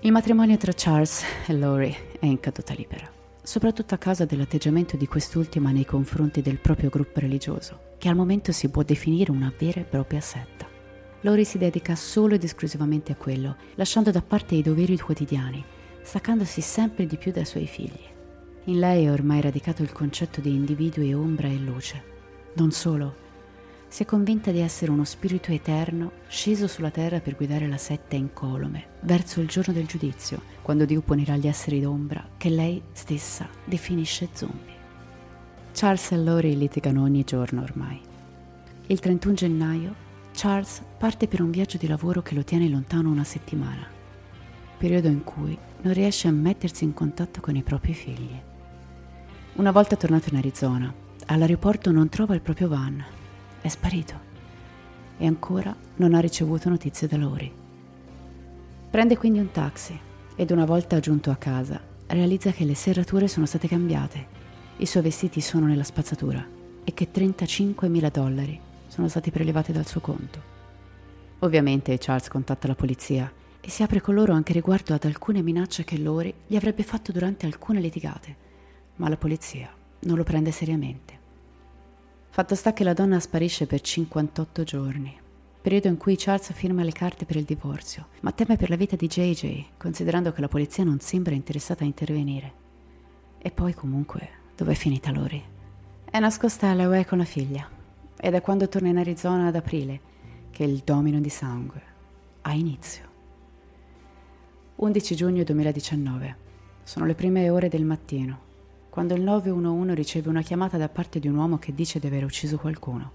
Il 0.00 0.12
matrimonio 0.12 0.58
tra 0.58 0.72
Charles 0.74 1.24
e 1.46 1.54
Lori 1.54 1.96
è 2.20 2.26
in 2.26 2.38
caduta 2.40 2.74
libera 2.74 3.15
soprattutto 3.46 3.94
a 3.94 3.98
causa 3.98 4.24
dell'atteggiamento 4.24 4.96
di 4.96 5.06
quest'ultima 5.06 5.70
nei 5.70 5.84
confronti 5.84 6.42
del 6.42 6.58
proprio 6.58 6.90
gruppo 6.90 7.20
religioso, 7.20 7.94
che 7.96 8.08
al 8.08 8.16
momento 8.16 8.50
si 8.50 8.68
può 8.68 8.82
definire 8.82 9.30
una 9.30 9.52
vera 9.56 9.80
e 9.80 9.84
propria 9.84 10.20
setta. 10.20 10.66
Lori 11.20 11.44
si 11.44 11.56
dedica 11.56 11.94
solo 11.94 12.34
ed 12.34 12.42
esclusivamente 12.42 13.12
a 13.12 13.14
quello, 13.14 13.54
lasciando 13.76 14.10
da 14.10 14.20
parte 14.20 14.56
i 14.56 14.62
doveri 14.62 14.98
quotidiani, 14.98 15.64
staccandosi 16.02 16.60
sempre 16.60 17.06
di 17.06 17.16
più 17.16 17.30
dai 17.30 17.44
suoi 17.44 17.68
figli. 17.68 18.02
In 18.64 18.80
lei 18.80 19.04
è 19.04 19.12
ormai 19.12 19.40
radicato 19.40 19.84
il 19.84 19.92
concetto 19.92 20.40
di 20.40 20.52
individuo 20.52 21.04
e 21.04 21.14
ombra 21.14 21.46
e 21.46 21.56
luce. 21.56 22.02
Non 22.54 22.72
solo, 22.72 23.14
si 23.88 24.02
è 24.02 24.06
convinta 24.06 24.50
di 24.50 24.60
essere 24.60 24.90
uno 24.90 25.04
spirito 25.04 25.52
eterno 25.52 26.12
sceso 26.28 26.66
sulla 26.66 26.90
terra 26.90 27.20
per 27.20 27.36
guidare 27.36 27.68
la 27.68 27.76
setta 27.76 28.16
incolome 28.16 28.88
verso 29.02 29.40
il 29.40 29.48
giorno 29.48 29.72
del 29.72 29.86
giudizio, 29.86 30.42
quando 30.62 30.84
Dio 30.84 31.00
punirà 31.00 31.36
gli 31.36 31.46
esseri 31.46 31.80
d'ombra 31.80 32.28
che 32.36 32.50
lei 32.50 32.82
stessa 32.92 33.48
definisce 33.64 34.28
zombie. 34.32 34.74
Charles 35.72 36.12
e 36.12 36.16
Lori 36.16 36.56
litigano 36.56 37.02
ogni 37.02 37.22
giorno 37.24 37.62
ormai. 37.62 38.00
Il 38.88 38.98
31 38.98 39.34
gennaio 39.34 39.94
Charles 40.32 40.82
parte 40.98 41.28
per 41.28 41.40
un 41.40 41.50
viaggio 41.50 41.78
di 41.78 41.86
lavoro 41.86 42.20
che 42.22 42.34
lo 42.34 42.44
tiene 42.44 42.68
lontano 42.68 43.10
una 43.10 43.24
settimana, 43.24 43.86
periodo 44.76 45.08
in 45.08 45.24
cui 45.24 45.56
non 45.82 45.94
riesce 45.94 46.28
a 46.28 46.32
mettersi 46.32 46.84
in 46.84 46.92
contatto 46.92 47.40
con 47.40 47.56
i 47.56 47.62
propri 47.62 47.94
figli. 47.94 48.38
Una 49.54 49.70
volta 49.70 49.96
tornato 49.96 50.28
in 50.30 50.36
Arizona, 50.36 50.92
all'aeroporto 51.26 51.90
non 51.90 52.10
trova 52.10 52.34
il 52.34 52.42
proprio 52.42 52.68
van 52.68 53.02
è 53.66 53.70
sparito 53.70 54.34
e 55.18 55.26
ancora 55.26 55.74
non 55.96 56.14
ha 56.14 56.20
ricevuto 56.20 56.68
notizie 56.68 57.08
da 57.08 57.16
Lori. 57.16 57.52
Prende 58.90 59.16
quindi 59.16 59.38
un 59.38 59.50
taxi 59.50 59.98
ed 60.34 60.50
una 60.50 60.64
volta 60.64 61.00
giunto 61.00 61.30
a 61.30 61.36
casa 61.36 61.80
realizza 62.08 62.50
che 62.52 62.64
le 62.64 62.74
serrature 62.74 63.28
sono 63.28 63.46
state 63.46 63.68
cambiate, 63.68 64.26
i 64.78 64.86
suoi 64.86 65.02
vestiti 65.02 65.40
sono 65.40 65.66
nella 65.66 65.82
spazzatura 65.82 66.44
e 66.84 66.94
che 66.94 67.10
35.000 67.10 68.10
dollari 68.10 68.60
sono 68.86 69.08
stati 69.08 69.30
prelevati 69.30 69.72
dal 69.72 69.86
suo 69.86 70.00
conto. 70.00 70.54
Ovviamente 71.40 71.98
Charles 71.98 72.28
contatta 72.28 72.68
la 72.68 72.74
polizia 72.74 73.30
e 73.60 73.68
si 73.68 73.82
apre 73.82 74.00
con 74.00 74.14
loro 74.14 74.32
anche 74.32 74.52
riguardo 74.52 74.94
ad 74.94 75.04
alcune 75.04 75.42
minacce 75.42 75.84
che 75.84 75.98
Lori 75.98 76.32
gli 76.46 76.56
avrebbe 76.56 76.84
fatto 76.84 77.10
durante 77.10 77.46
alcune 77.46 77.80
litigate, 77.80 78.36
ma 78.96 79.08
la 79.08 79.16
polizia 79.16 79.68
non 80.00 80.16
lo 80.16 80.22
prende 80.22 80.52
seriamente. 80.52 81.25
Fatto 82.36 82.54
sta 82.54 82.74
che 82.74 82.84
la 82.84 82.92
donna 82.92 83.18
sparisce 83.18 83.64
per 83.64 83.80
58 83.80 84.62
giorni, 84.62 85.18
periodo 85.62 85.88
in 85.88 85.96
cui 85.96 86.16
Charles 86.18 86.52
firma 86.52 86.82
le 86.82 86.92
carte 86.92 87.24
per 87.24 87.36
il 87.36 87.44
divorzio, 87.44 88.08
ma 88.20 88.30
teme 88.30 88.58
per 88.58 88.68
la 88.68 88.76
vita 88.76 88.94
di 88.94 89.06
JJ, 89.06 89.64
considerando 89.78 90.32
che 90.32 90.42
la 90.42 90.48
polizia 90.48 90.84
non 90.84 91.00
sembra 91.00 91.32
interessata 91.34 91.82
a 91.82 91.86
intervenire. 91.86 92.52
E 93.38 93.50
poi 93.50 93.72
comunque, 93.72 94.28
dove 94.54 94.72
è 94.72 94.74
finita 94.74 95.10
Lori? 95.12 95.42
È 96.04 96.18
nascosta 96.18 96.68
alla 96.68 96.86
UE 96.86 97.06
con 97.06 97.16
la 97.16 97.24
figlia, 97.24 97.66
ed 98.20 98.34
è 98.34 98.42
quando 98.42 98.68
torna 98.68 98.88
in 98.88 98.98
Arizona 98.98 99.46
ad 99.46 99.56
aprile 99.56 100.00
che 100.50 100.64
il 100.64 100.82
domino 100.84 101.20
di 101.20 101.30
sangue 101.30 101.82
ha 102.42 102.52
inizio. 102.52 103.04
11 104.74 105.16
giugno 105.16 105.42
2019. 105.42 106.36
Sono 106.82 107.06
le 107.06 107.14
prime 107.14 107.48
ore 107.48 107.70
del 107.70 107.86
mattino 107.86 108.45
quando 108.96 109.12
il 109.12 109.20
911 109.20 109.94
riceve 109.94 110.30
una 110.30 110.40
chiamata 110.40 110.78
da 110.78 110.88
parte 110.88 111.18
di 111.18 111.28
un 111.28 111.36
uomo 111.36 111.58
che 111.58 111.74
dice 111.74 111.98
di 111.98 112.06
aver 112.06 112.24
ucciso 112.24 112.56
qualcuno. 112.56 113.12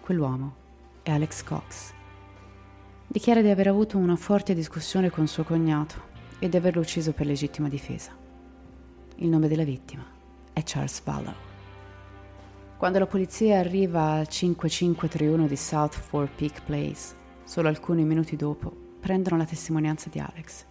Quell'uomo 0.00 0.54
è 1.02 1.10
Alex 1.10 1.42
Cox. 1.42 1.92
Dichiara 3.08 3.42
di 3.42 3.50
aver 3.50 3.66
avuto 3.66 3.98
una 3.98 4.14
forte 4.14 4.54
discussione 4.54 5.10
con 5.10 5.26
suo 5.26 5.42
cognato 5.42 6.00
e 6.38 6.48
di 6.48 6.56
averlo 6.56 6.82
ucciso 6.82 7.10
per 7.10 7.26
legittima 7.26 7.68
difesa. 7.68 8.12
Il 9.16 9.28
nome 9.28 9.48
della 9.48 9.64
vittima 9.64 10.04
è 10.52 10.62
Charles 10.62 11.00
Ballow. 11.00 11.34
Quando 12.76 13.00
la 13.00 13.06
polizia 13.08 13.58
arriva 13.58 14.12
al 14.12 14.28
5531 14.28 15.48
di 15.48 15.56
South 15.56 15.96
Four 15.96 16.30
Peak 16.30 16.62
Place, 16.62 17.16
solo 17.42 17.66
alcuni 17.66 18.04
minuti 18.04 18.36
dopo, 18.36 18.72
prendono 19.00 19.36
la 19.36 19.46
testimonianza 19.46 20.08
di 20.08 20.20
Alex. 20.20 20.64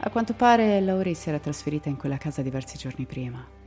A 0.00 0.10
quanto 0.10 0.34
pare 0.34 0.78
Laurie 0.82 1.14
si 1.14 1.30
era 1.30 1.38
trasferita 1.38 1.88
in 1.88 1.96
quella 1.96 2.18
casa 2.18 2.42
diversi 2.42 2.76
giorni 2.76 3.06
prima 3.06 3.60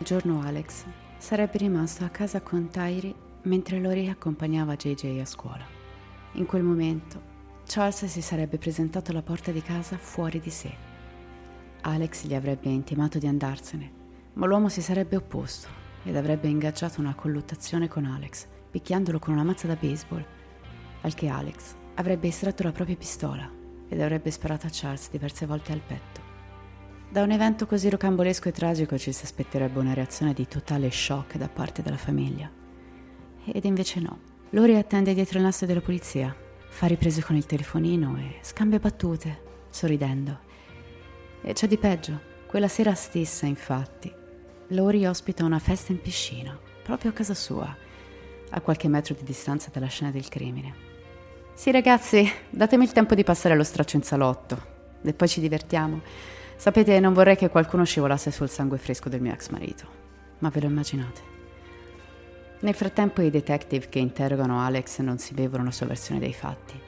il 0.00 0.06
giorno 0.06 0.40
Alex 0.40 0.84
sarebbe 1.18 1.58
rimasto 1.58 2.04
a 2.04 2.08
casa 2.08 2.40
con 2.40 2.70
Tyree 2.70 3.14
mentre 3.42 3.78
Lori 3.78 4.08
accompagnava 4.08 4.74
JJ 4.74 5.18
a 5.20 5.26
scuola. 5.26 5.64
In 6.32 6.46
quel 6.46 6.62
momento 6.62 7.20
Charles 7.66 8.06
si 8.06 8.22
sarebbe 8.22 8.56
presentato 8.56 9.10
alla 9.10 9.20
porta 9.20 9.52
di 9.52 9.60
casa 9.60 9.98
fuori 9.98 10.40
di 10.40 10.48
sé. 10.48 10.74
Alex 11.82 12.24
gli 12.24 12.34
avrebbe 12.34 12.70
intimato 12.70 13.18
di 13.18 13.26
andarsene, 13.26 13.92
ma 14.34 14.46
l'uomo 14.46 14.70
si 14.70 14.80
sarebbe 14.80 15.16
opposto 15.16 15.68
ed 16.04 16.16
avrebbe 16.16 16.48
ingaggiato 16.48 17.00
una 17.00 17.14
colluttazione 17.14 17.86
con 17.86 18.06
Alex, 18.06 18.46
picchiandolo 18.70 19.18
con 19.18 19.34
una 19.34 19.44
mazza 19.44 19.66
da 19.66 19.76
baseball, 19.78 20.24
al 21.02 21.12
che 21.12 21.28
Alex 21.28 21.74
avrebbe 21.96 22.28
estratto 22.28 22.62
la 22.62 22.72
propria 22.72 22.96
pistola 22.96 23.50
ed 23.86 24.00
avrebbe 24.00 24.30
sparato 24.30 24.66
a 24.66 24.70
Charles 24.72 25.10
diverse 25.10 25.44
volte 25.44 25.72
al 25.72 25.82
petto. 25.86 26.19
Da 27.12 27.24
un 27.24 27.32
evento 27.32 27.66
così 27.66 27.90
rocambolesco 27.90 28.48
e 28.48 28.52
tragico 28.52 28.96
ci 28.96 29.10
si 29.10 29.24
aspetterebbe 29.24 29.80
una 29.80 29.94
reazione 29.94 30.32
di 30.32 30.46
totale 30.46 30.92
shock 30.92 31.38
da 31.38 31.48
parte 31.48 31.82
della 31.82 31.96
famiglia. 31.96 32.48
Ed 33.46 33.64
invece 33.64 33.98
no. 33.98 34.20
Lori 34.50 34.76
attende 34.76 35.12
dietro 35.12 35.38
il 35.38 35.44
nastro 35.44 35.66
della 35.66 35.80
polizia, 35.80 36.32
fa 36.68 36.86
riprese 36.86 37.20
con 37.20 37.34
il 37.34 37.46
telefonino 37.46 38.16
e 38.16 38.38
scambia 38.42 38.78
battute, 38.78 39.42
sorridendo. 39.70 40.38
E 41.42 41.52
c'è 41.52 41.66
di 41.66 41.78
peggio. 41.78 42.20
Quella 42.46 42.68
sera 42.68 42.94
stessa, 42.94 43.44
infatti, 43.44 44.12
Lori 44.68 45.04
ospita 45.04 45.44
una 45.44 45.58
festa 45.58 45.90
in 45.90 46.00
piscina, 46.00 46.56
proprio 46.84 47.10
a 47.10 47.14
casa 47.14 47.34
sua, 47.34 47.76
a 48.50 48.60
qualche 48.60 48.86
metro 48.86 49.14
di 49.14 49.24
distanza 49.24 49.68
dalla 49.72 49.88
scena 49.88 50.12
del 50.12 50.28
crimine. 50.28 50.74
Sì, 51.54 51.72
ragazzi, 51.72 52.30
datemi 52.50 52.84
il 52.84 52.92
tempo 52.92 53.16
di 53.16 53.24
passare 53.24 53.56
lo 53.56 53.64
straccio 53.64 53.96
in 53.96 54.04
salotto 54.04 54.62
e 55.02 55.12
poi 55.12 55.26
ci 55.26 55.40
divertiamo. 55.40 56.38
Sapete, 56.60 57.00
non 57.00 57.14
vorrei 57.14 57.36
che 57.36 57.48
qualcuno 57.48 57.84
scivolasse 57.84 58.30
sul 58.30 58.50
sangue 58.50 58.76
fresco 58.76 59.08
del 59.08 59.22
mio 59.22 59.32
ex 59.32 59.48
marito, 59.48 59.86
ma 60.40 60.50
ve 60.50 60.60
lo 60.60 60.66
immaginate? 60.66 61.20
Nel 62.60 62.74
frattempo 62.74 63.22
i 63.22 63.30
detective 63.30 63.88
che 63.88 63.98
interrogano 63.98 64.60
Alex 64.60 64.98
non 64.98 65.16
si 65.16 65.32
bevono 65.32 65.64
la 65.64 65.70
sua 65.70 65.86
versione 65.86 66.20
dei 66.20 66.34
fatti. 66.34 66.78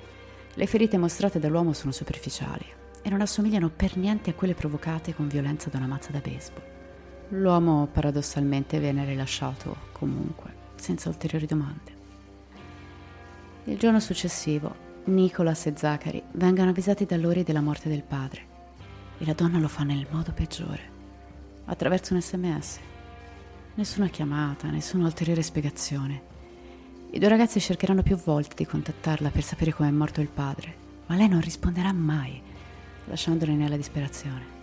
Le 0.53 0.67
ferite 0.67 0.99
mostrate 0.99 1.39
dall'uomo 1.39 1.73
sono 1.73 1.91
superficiali 1.91 2.67
e 3.01 3.09
non 3.09 3.23
assomigliano 3.23 3.71
per 3.75 3.97
niente 3.97 4.29
a 4.29 4.35
quelle 4.35 4.53
provocate 4.53 5.15
con 5.15 5.27
violenza 5.27 5.71
da 5.71 5.79
una 5.79 5.87
mazza 5.87 6.11
da 6.11 6.21
baseball. 6.21 6.65
L'uomo 7.31 7.89
paradossalmente 7.91 8.79
viene 8.79 9.07
rilasciato 9.07 9.75
comunque, 9.93 10.53
senza 10.75 11.09
ulteriori 11.09 11.47
domande. 11.47 11.93
Il 13.65 13.79
giorno 13.79 14.01
successivo, 14.01 14.75
Nicholas 15.05 15.65
e 15.65 15.73
Zachary 15.75 16.23
vengono 16.33 16.69
avvisati 16.69 17.07
da 17.07 17.17
Lori 17.17 17.43
della 17.43 17.63
morte 17.63 17.89
del 17.89 18.03
padre 18.03 18.51
e 19.23 19.25
la 19.25 19.35
donna 19.35 19.59
lo 19.59 19.69
fa 19.69 19.85
nel 19.85 20.05
modo 20.11 20.33
peggiore, 20.33 20.91
attraverso 21.67 22.13
un 22.13 22.21
sms. 22.21 22.79
Nessuna 23.75 24.09
chiamata, 24.09 24.69
nessuna 24.69 25.05
ulteriore 25.05 25.43
spiegazione. 25.43 26.23
I 27.13 27.21
due 27.21 27.29
ragazzi 27.29 27.61
cercheranno 27.61 28.03
più 28.03 28.17
volte 28.17 28.57
di 28.57 28.67
contattarla 28.67 29.31
per 29.31 29.45
sapere 29.45 29.73
come 29.73 29.91
è 29.91 29.93
morto 29.93 30.21
il 30.21 30.29
padre, 30.29 30.75
ma 31.07 31.15
lei 31.15 31.29
non 31.29 31.41
risponderà 31.41 31.93
mai, 31.93 32.43
lasciandoli 33.05 33.55
nella 33.55 33.77
disperazione. 33.77 34.61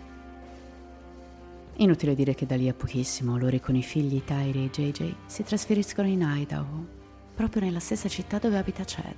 Inutile 1.76 2.14
dire 2.14 2.36
che 2.36 2.46
da 2.46 2.58
lì 2.58 2.68
a 2.68 2.74
pochissimo 2.74 3.38
loro 3.38 3.58
con 3.60 3.78
i 3.78 3.82
figli 3.82 4.22
Tyre 4.26 4.66
e 4.66 4.70
JJ 4.70 5.16
si 5.26 5.44
trasferiscono 5.44 6.10
in 6.10 6.30
Idaho, 6.36 6.86
proprio 7.34 7.62
nella 7.62 7.80
stessa 7.80 8.10
città 8.10 8.40
dove 8.40 8.58
abita 8.58 8.84
Chad. 8.86 9.16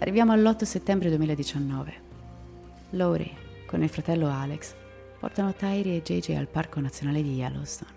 Arriviamo 0.00 0.32
all'8 0.32 0.64
settembre 0.64 1.10
2019. 1.10 2.06
Lori, 2.90 3.46
con 3.68 3.82
il 3.82 3.90
fratello 3.90 4.30
Alex, 4.30 4.74
portano 5.20 5.52
Tyri 5.52 5.94
e 5.94 6.02
JJ 6.02 6.30
al 6.30 6.48
Parco 6.48 6.80
Nazionale 6.80 7.22
di 7.22 7.34
Yellowstone. 7.34 7.90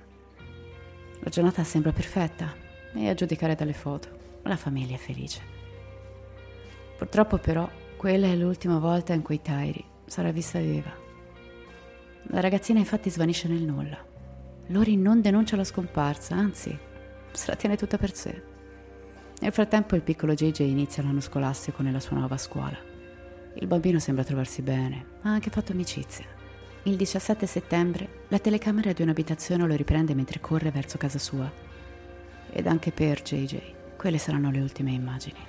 La 1.22 1.30
giornata 1.30 1.63
sembra 1.63 1.94
perfetta 1.94 2.54
e 2.94 3.08
a 3.08 3.13
giudicare 3.13 3.56
dalle 3.56 3.72
foto 3.72 4.10
la 4.44 4.58
famiglia 4.58 4.96
è 4.96 5.00
felice. 5.00 5.40
Purtroppo 6.98 7.38
però 7.38 7.70
quella 7.96 8.28
è 8.28 8.36
l'ultima 8.36 8.80
volta 8.80 9.13
in 9.13 9.22
cui 9.22 9.42
Tyri 9.42 9.84
sarà 10.06 10.32
vista 10.32 10.60
viva. 10.60 10.94
La 12.24 12.42
ragazzina 12.42 12.80
infatti 12.80 13.10
svanisce 13.10 13.48
nel 13.48 13.63
nulla. 13.63 14.06
Lori 14.68 14.98
non 14.98 15.22
denuncia 15.22 15.56
la 15.56 15.63
scomparsa, 15.63 16.36
anzi, 16.36 16.78
se 17.32 17.46
la 17.48 17.56
tiene 17.56 17.78
tutta 17.78 17.98
per 17.98 18.13
sé. 18.13 18.44
Nel 19.40 19.54
frattempo 19.54 19.96
il 19.96 20.01
piccolo 20.01 20.34
JJ 20.34 20.60
inizia 20.60 21.01
l'anno 21.01 21.22
scolastico 21.22 21.82
nella 21.82 22.01
sua 22.01 22.18
nuova 22.18 22.38
scuola. 22.38 22.90
Il 23.55 23.67
bambino 23.67 24.00
sembra 24.00 24.24
trovarsi 24.24 24.62
bene, 24.62 25.05
ha 25.24 25.29
anche 25.29 25.50
fatto 25.50 25.74
amicizia. 25.74 26.25
Il 26.84 26.96
17 26.96 27.46
settembre 27.46 28.24
la 28.29 28.39
telecamera 28.39 28.93
di 28.93 29.01
un'abitazione 29.01 29.67
lo 29.67 29.75
riprende 29.75 30.15
mentre 30.15 30.39
corre 30.39 30.72
verso 30.72 30.98
casa 30.98 31.20
sua. 31.20 31.51
Ed 32.50 32.65
anche 32.65 32.91
per 32.91 33.22
JJ, 33.22 33.60
quelle 33.98 34.17
saranno 34.17 34.50
le 34.50 34.62
ultime 34.62 34.91
immagini. 34.91 35.39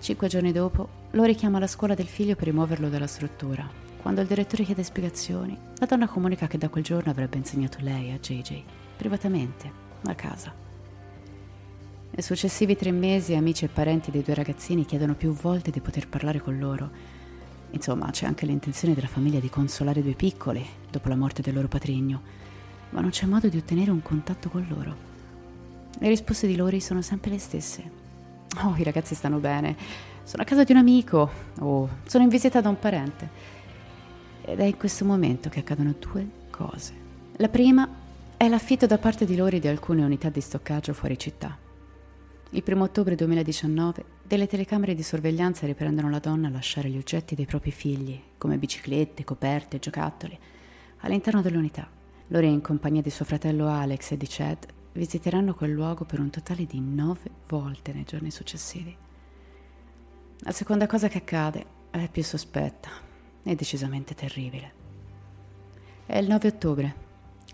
Cinque 0.00 0.28
giorni 0.28 0.52
dopo, 0.52 0.88
lo 1.10 1.24
richiama 1.24 1.56
alla 1.56 1.66
scuola 1.66 1.94
del 1.94 2.06
figlio 2.06 2.36
per 2.36 2.46
rimuoverlo 2.46 2.88
dalla 2.88 3.06
struttura. 3.06 3.68
Quando 4.00 4.20
il 4.20 4.28
direttore 4.28 4.62
chiede 4.62 4.84
spiegazioni, 4.84 5.58
la 5.78 5.86
donna 5.86 6.06
comunica 6.06 6.46
che 6.46 6.56
da 6.56 6.68
quel 6.68 6.84
giorno 6.84 7.10
avrebbe 7.10 7.36
insegnato 7.36 7.78
lei 7.80 8.12
a 8.12 8.18
JJ, 8.18 8.62
privatamente, 8.96 9.70
a 10.04 10.14
casa. 10.14 10.67
Nei 12.10 12.22
successivi 12.22 12.74
tre 12.74 12.90
mesi 12.90 13.34
amici 13.34 13.64
e 13.64 13.68
parenti 13.68 14.10
dei 14.10 14.22
due 14.22 14.34
ragazzini 14.34 14.84
chiedono 14.84 15.14
più 15.14 15.32
volte 15.32 15.70
di 15.70 15.80
poter 15.80 16.08
parlare 16.08 16.40
con 16.40 16.58
loro. 16.58 16.90
Insomma, 17.70 18.10
c'è 18.10 18.26
anche 18.26 18.46
l'intenzione 18.46 18.94
della 18.94 19.06
famiglia 19.06 19.38
di 19.38 19.50
consolare 19.50 20.00
i 20.00 20.02
due 20.02 20.14
piccoli 20.14 20.66
dopo 20.90 21.08
la 21.08 21.16
morte 21.16 21.42
del 21.42 21.54
loro 21.54 21.68
patrigno, 21.68 22.22
ma 22.90 23.00
non 23.00 23.10
c'è 23.10 23.26
modo 23.26 23.48
di 23.48 23.58
ottenere 23.58 23.90
un 23.90 24.02
contatto 24.02 24.48
con 24.48 24.66
loro. 24.68 24.96
Le 25.98 26.08
risposte 26.08 26.46
di 26.46 26.56
Lori 26.56 26.80
sono 26.80 27.02
sempre 27.02 27.30
le 27.30 27.38
stesse. 27.38 27.90
Oh, 28.62 28.74
i 28.76 28.82
ragazzi 28.82 29.14
stanno 29.14 29.38
bene. 29.38 29.76
Sono 30.22 30.42
a 30.42 30.46
casa 30.46 30.64
di 30.64 30.72
un 30.72 30.78
amico 30.78 31.30
o 31.60 31.82
oh, 31.82 31.88
sono 32.06 32.24
in 32.24 32.30
visita 32.30 32.60
da 32.60 32.68
un 32.68 32.78
parente. 32.78 33.28
Ed 34.44 34.58
è 34.60 34.64
in 34.64 34.76
questo 34.76 35.04
momento 35.04 35.48
che 35.48 35.60
accadono 35.60 35.94
due 35.98 36.26
cose. 36.50 36.94
La 37.36 37.48
prima 37.48 37.88
è 38.36 38.48
l'affitto 38.48 38.86
da 38.86 38.98
parte 38.98 39.24
di 39.24 39.36
Lori 39.36 39.60
di 39.60 39.68
alcune 39.68 40.04
unità 40.04 40.30
di 40.30 40.40
stoccaggio 40.40 40.94
fuori 40.94 41.18
città. 41.18 41.66
Il 42.52 42.64
1 42.66 42.82
ottobre 42.82 43.14
2019 43.14 44.04
delle 44.24 44.46
telecamere 44.46 44.94
di 44.94 45.02
sorveglianza 45.02 45.66
riprendono 45.66 46.08
la 46.08 46.18
donna 46.18 46.48
a 46.48 46.50
lasciare 46.50 46.88
gli 46.88 46.96
oggetti 46.96 47.34
dei 47.34 47.44
propri 47.44 47.70
figli, 47.70 48.18
come 48.38 48.56
biciclette, 48.56 49.22
coperte, 49.22 49.78
giocattoli, 49.78 50.38
all'interno 51.00 51.42
dell'unità. 51.42 51.86
Lori 52.28 52.50
in 52.50 52.62
compagnia 52.62 53.02
di 53.02 53.10
suo 53.10 53.26
fratello 53.26 53.68
Alex 53.68 54.12
e 54.12 54.16
di 54.16 54.24
Chad 54.26 54.66
visiteranno 54.92 55.54
quel 55.54 55.72
luogo 55.72 56.06
per 56.06 56.20
un 56.20 56.30
totale 56.30 56.64
di 56.64 56.80
nove 56.80 57.30
volte 57.48 57.92
nei 57.92 58.04
giorni 58.04 58.30
successivi. 58.30 58.96
La 60.38 60.52
seconda 60.52 60.86
cosa 60.86 61.08
che 61.08 61.18
accade 61.18 61.66
è 61.90 62.08
più 62.08 62.24
sospetta 62.24 62.88
e 63.42 63.54
decisamente 63.56 64.14
terribile. 64.14 64.72
È 66.06 66.16
il 66.16 66.28
9 66.28 66.48
ottobre, 66.48 66.94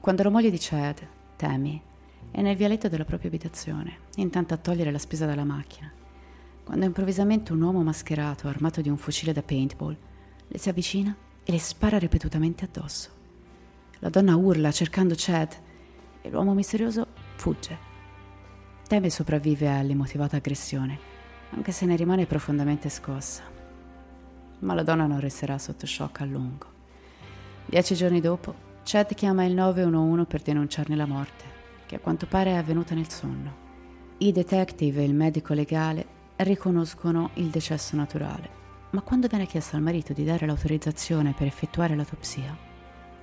quando 0.01 0.23
la 0.23 0.31
moglie 0.31 0.51
di 0.51 0.59
Chad, 0.61 1.05
Tammy, 1.35 1.83
è 2.31 2.41
nel 2.41 2.57
vialetto 2.57 2.89
della 2.89 3.05
propria 3.05 3.29
abitazione, 3.29 3.99
intanto 4.17 4.55
a 4.55 4.57
togliere 4.57 4.91
la 4.91 4.99
spesa 4.99 5.27
dalla 5.27 5.45
macchina, 5.45 5.93
quando 6.65 6.87
improvvisamente 6.87 7.53
un 7.53 7.61
uomo 7.61 7.83
mascherato, 7.83 8.49
armato 8.49 8.81
di 8.81 8.89
un 8.89 8.97
fucile 8.97 9.33
da 9.33 9.43
paintball, 9.43 9.97
le 10.49 10.59
si 10.59 10.69
avvicina 10.69 11.15
e 11.45 11.53
le 11.53 11.59
spara 11.59 11.99
ripetutamente 11.99 12.65
addosso. 12.65 13.11
La 14.01 14.09
donna 14.09 14.35
urla 14.35 14.73
cercando 14.73 15.15
Chad 15.17 15.55
e 16.23 16.31
l'uomo 16.31 16.55
misterioso 16.55 17.07
fugge. 17.37 17.93
Teme 18.89 19.11
sopravvive 19.11 19.69
all'emotivata 19.69 20.37
aggressione, 20.39 20.99
anche 21.51 21.71
se 21.71 21.87
ne 21.87 21.97
rimane 21.97 22.27
profondamente 22.27 22.89
scossa. 22.89 23.43
Ma 24.61 24.75
la 24.75 24.83
donna 24.83 25.07
non 25.07 25.21
resterà 25.21 25.59
sotto 25.59 25.87
shock 25.87 26.21
a 26.23 26.25
lungo. 26.25 26.67
Dieci 27.67 27.95
giorni 27.95 28.21
dopo, 28.21 28.73
Chad 28.83 29.15
chiama 29.15 29.45
il 29.45 29.55
911 29.55 30.27
per 30.27 30.43
denunciarne 30.43 30.97
la 30.97 31.07
morte 31.07 31.54
che 31.87 31.97
a 31.97 32.01
quanto 32.01 32.27
pare 32.27 32.51
è 32.51 32.55
avvenuta 32.55 32.95
nel 32.95 33.11
sonno. 33.11 33.63
I 34.19 34.33
detective 34.33 35.01
e 35.01 35.05
il 35.05 35.15
medico 35.15 35.55
legale 35.55 36.07
riconoscono 36.37 37.31
il 37.35 37.49
decesso 37.49 37.97
naturale, 37.97 38.49
ma 38.91 39.01
quando 39.03 39.27
viene 39.27 39.47
chiesto 39.47 39.77
al 39.77 39.83
marito 39.83 40.13
di 40.13 40.25
dare 40.25 40.47
l'autorizzazione 40.47 41.33
per 41.33 41.47
effettuare 41.47 41.95
l'autopsia, 41.95 42.57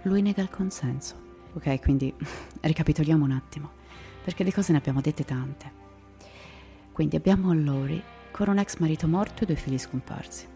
lui 0.04 0.22
nega 0.22 0.42
il 0.42 0.50
consenso. 0.50 1.30
Ok, 1.54 1.82
quindi 1.82 2.14
ricapitoliamo 2.62 3.24
un 3.24 3.32
attimo, 3.32 3.70
perché 4.24 4.44
di 4.44 4.52
cose 4.52 4.72
ne 4.72 4.78
abbiamo 4.78 5.02
dette 5.02 5.24
tante. 5.24 5.80
Quindi 6.92 7.16
abbiamo 7.16 7.54
Lori 7.54 8.02
con 8.32 8.50
un 8.50 8.58
ex 8.58 8.78
marito 8.78 9.08
morto 9.08 9.44
e 9.44 9.46
due 9.46 9.56
figli 9.56 9.78
scomparsi. 9.78 10.48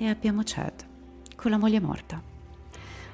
E 0.00 0.06
abbiamo 0.06 0.42
Chad 0.44 0.86
con 1.34 1.50
la 1.50 1.58
moglie 1.58 1.80
morta. 1.80 2.22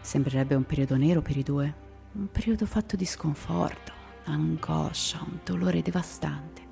Sembrerebbe 0.01 0.55
un 0.55 0.65
periodo 0.65 0.97
nero 0.97 1.23
per 1.23 1.37
i 1.37 1.43
due, 1.43 1.75
un 2.13 2.29
periodo 2.31 2.67
fatto 2.67 2.97
di 2.97 3.07
sconforto, 3.07 3.93
angoscia, 4.25 5.25
un 5.25 5.39
dolore 5.45 5.83
devastante. 5.83 6.63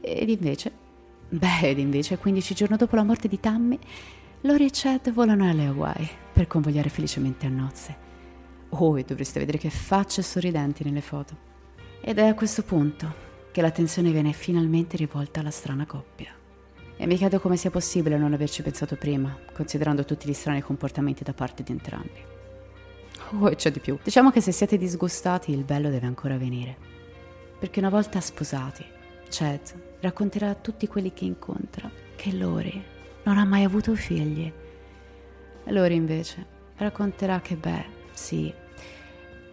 Ed 0.00 0.28
invece, 0.28 0.72
beh, 1.28 1.68
ed 1.70 1.78
invece, 1.78 2.18
15 2.18 2.54
giorni 2.54 2.76
dopo 2.76 2.96
la 2.96 3.04
morte 3.04 3.28
di 3.28 3.38
Tammy, 3.38 3.78
Lori 4.42 4.64
e 4.64 4.70
Chad 4.72 5.12
volano 5.12 5.48
alle 5.48 5.66
Hawaii 5.66 6.08
per 6.32 6.46
convogliare 6.46 6.88
felicemente 6.88 7.46
a 7.46 7.50
nozze. 7.50 8.08
Oh, 8.70 8.98
e 8.98 9.02
dovreste 9.02 9.38
vedere 9.38 9.58
che 9.58 9.70
facce 9.70 10.22
sorridenti 10.22 10.84
nelle 10.84 11.00
foto. 11.02 11.48
Ed 12.00 12.18
è 12.18 12.26
a 12.26 12.34
questo 12.34 12.62
punto 12.62 13.28
che 13.52 13.60
l'attenzione 13.60 14.12
viene 14.12 14.32
finalmente 14.32 14.96
rivolta 14.96 15.40
alla 15.40 15.50
strana 15.50 15.84
coppia. 15.84 16.32
E 16.96 17.06
mi 17.06 17.16
chiedo 17.16 17.40
come 17.40 17.56
sia 17.56 17.70
possibile 17.70 18.16
non 18.16 18.32
averci 18.32 18.62
pensato 18.62 18.96
prima, 18.96 19.36
considerando 19.52 20.04
tutti 20.04 20.28
gli 20.28 20.34
strani 20.34 20.60
comportamenti 20.62 21.24
da 21.24 21.32
parte 21.32 21.62
di 21.62 21.72
entrambi. 21.72 22.39
Oh, 23.38 23.48
e 23.48 23.54
c'è 23.54 23.70
di 23.70 23.80
più. 23.80 23.98
Diciamo 24.02 24.30
che 24.30 24.40
se 24.40 24.52
siete 24.52 24.76
disgustati 24.76 25.52
il 25.52 25.64
bello 25.64 25.88
deve 25.88 26.06
ancora 26.06 26.36
venire. 26.36 26.76
Perché 27.58 27.78
una 27.78 27.90
volta 27.90 28.20
sposati, 28.20 28.84
Chad 29.28 29.60
racconterà 30.00 30.50
a 30.50 30.54
tutti 30.54 30.88
quelli 30.88 31.12
che 31.12 31.24
incontra 31.24 31.90
che 32.16 32.32
Lori 32.32 32.82
non 33.24 33.38
ha 33.38 33.44
mai 33.44 33.64
avuto 33.64 33.94
figli. 33.94 34.52
Lori 35.64 35.94
invece 35.94 36.46
racconterà 36.76 37.40
che, 37.40 37.54
beh, 37.54 37.84
sì, 38.12 38.52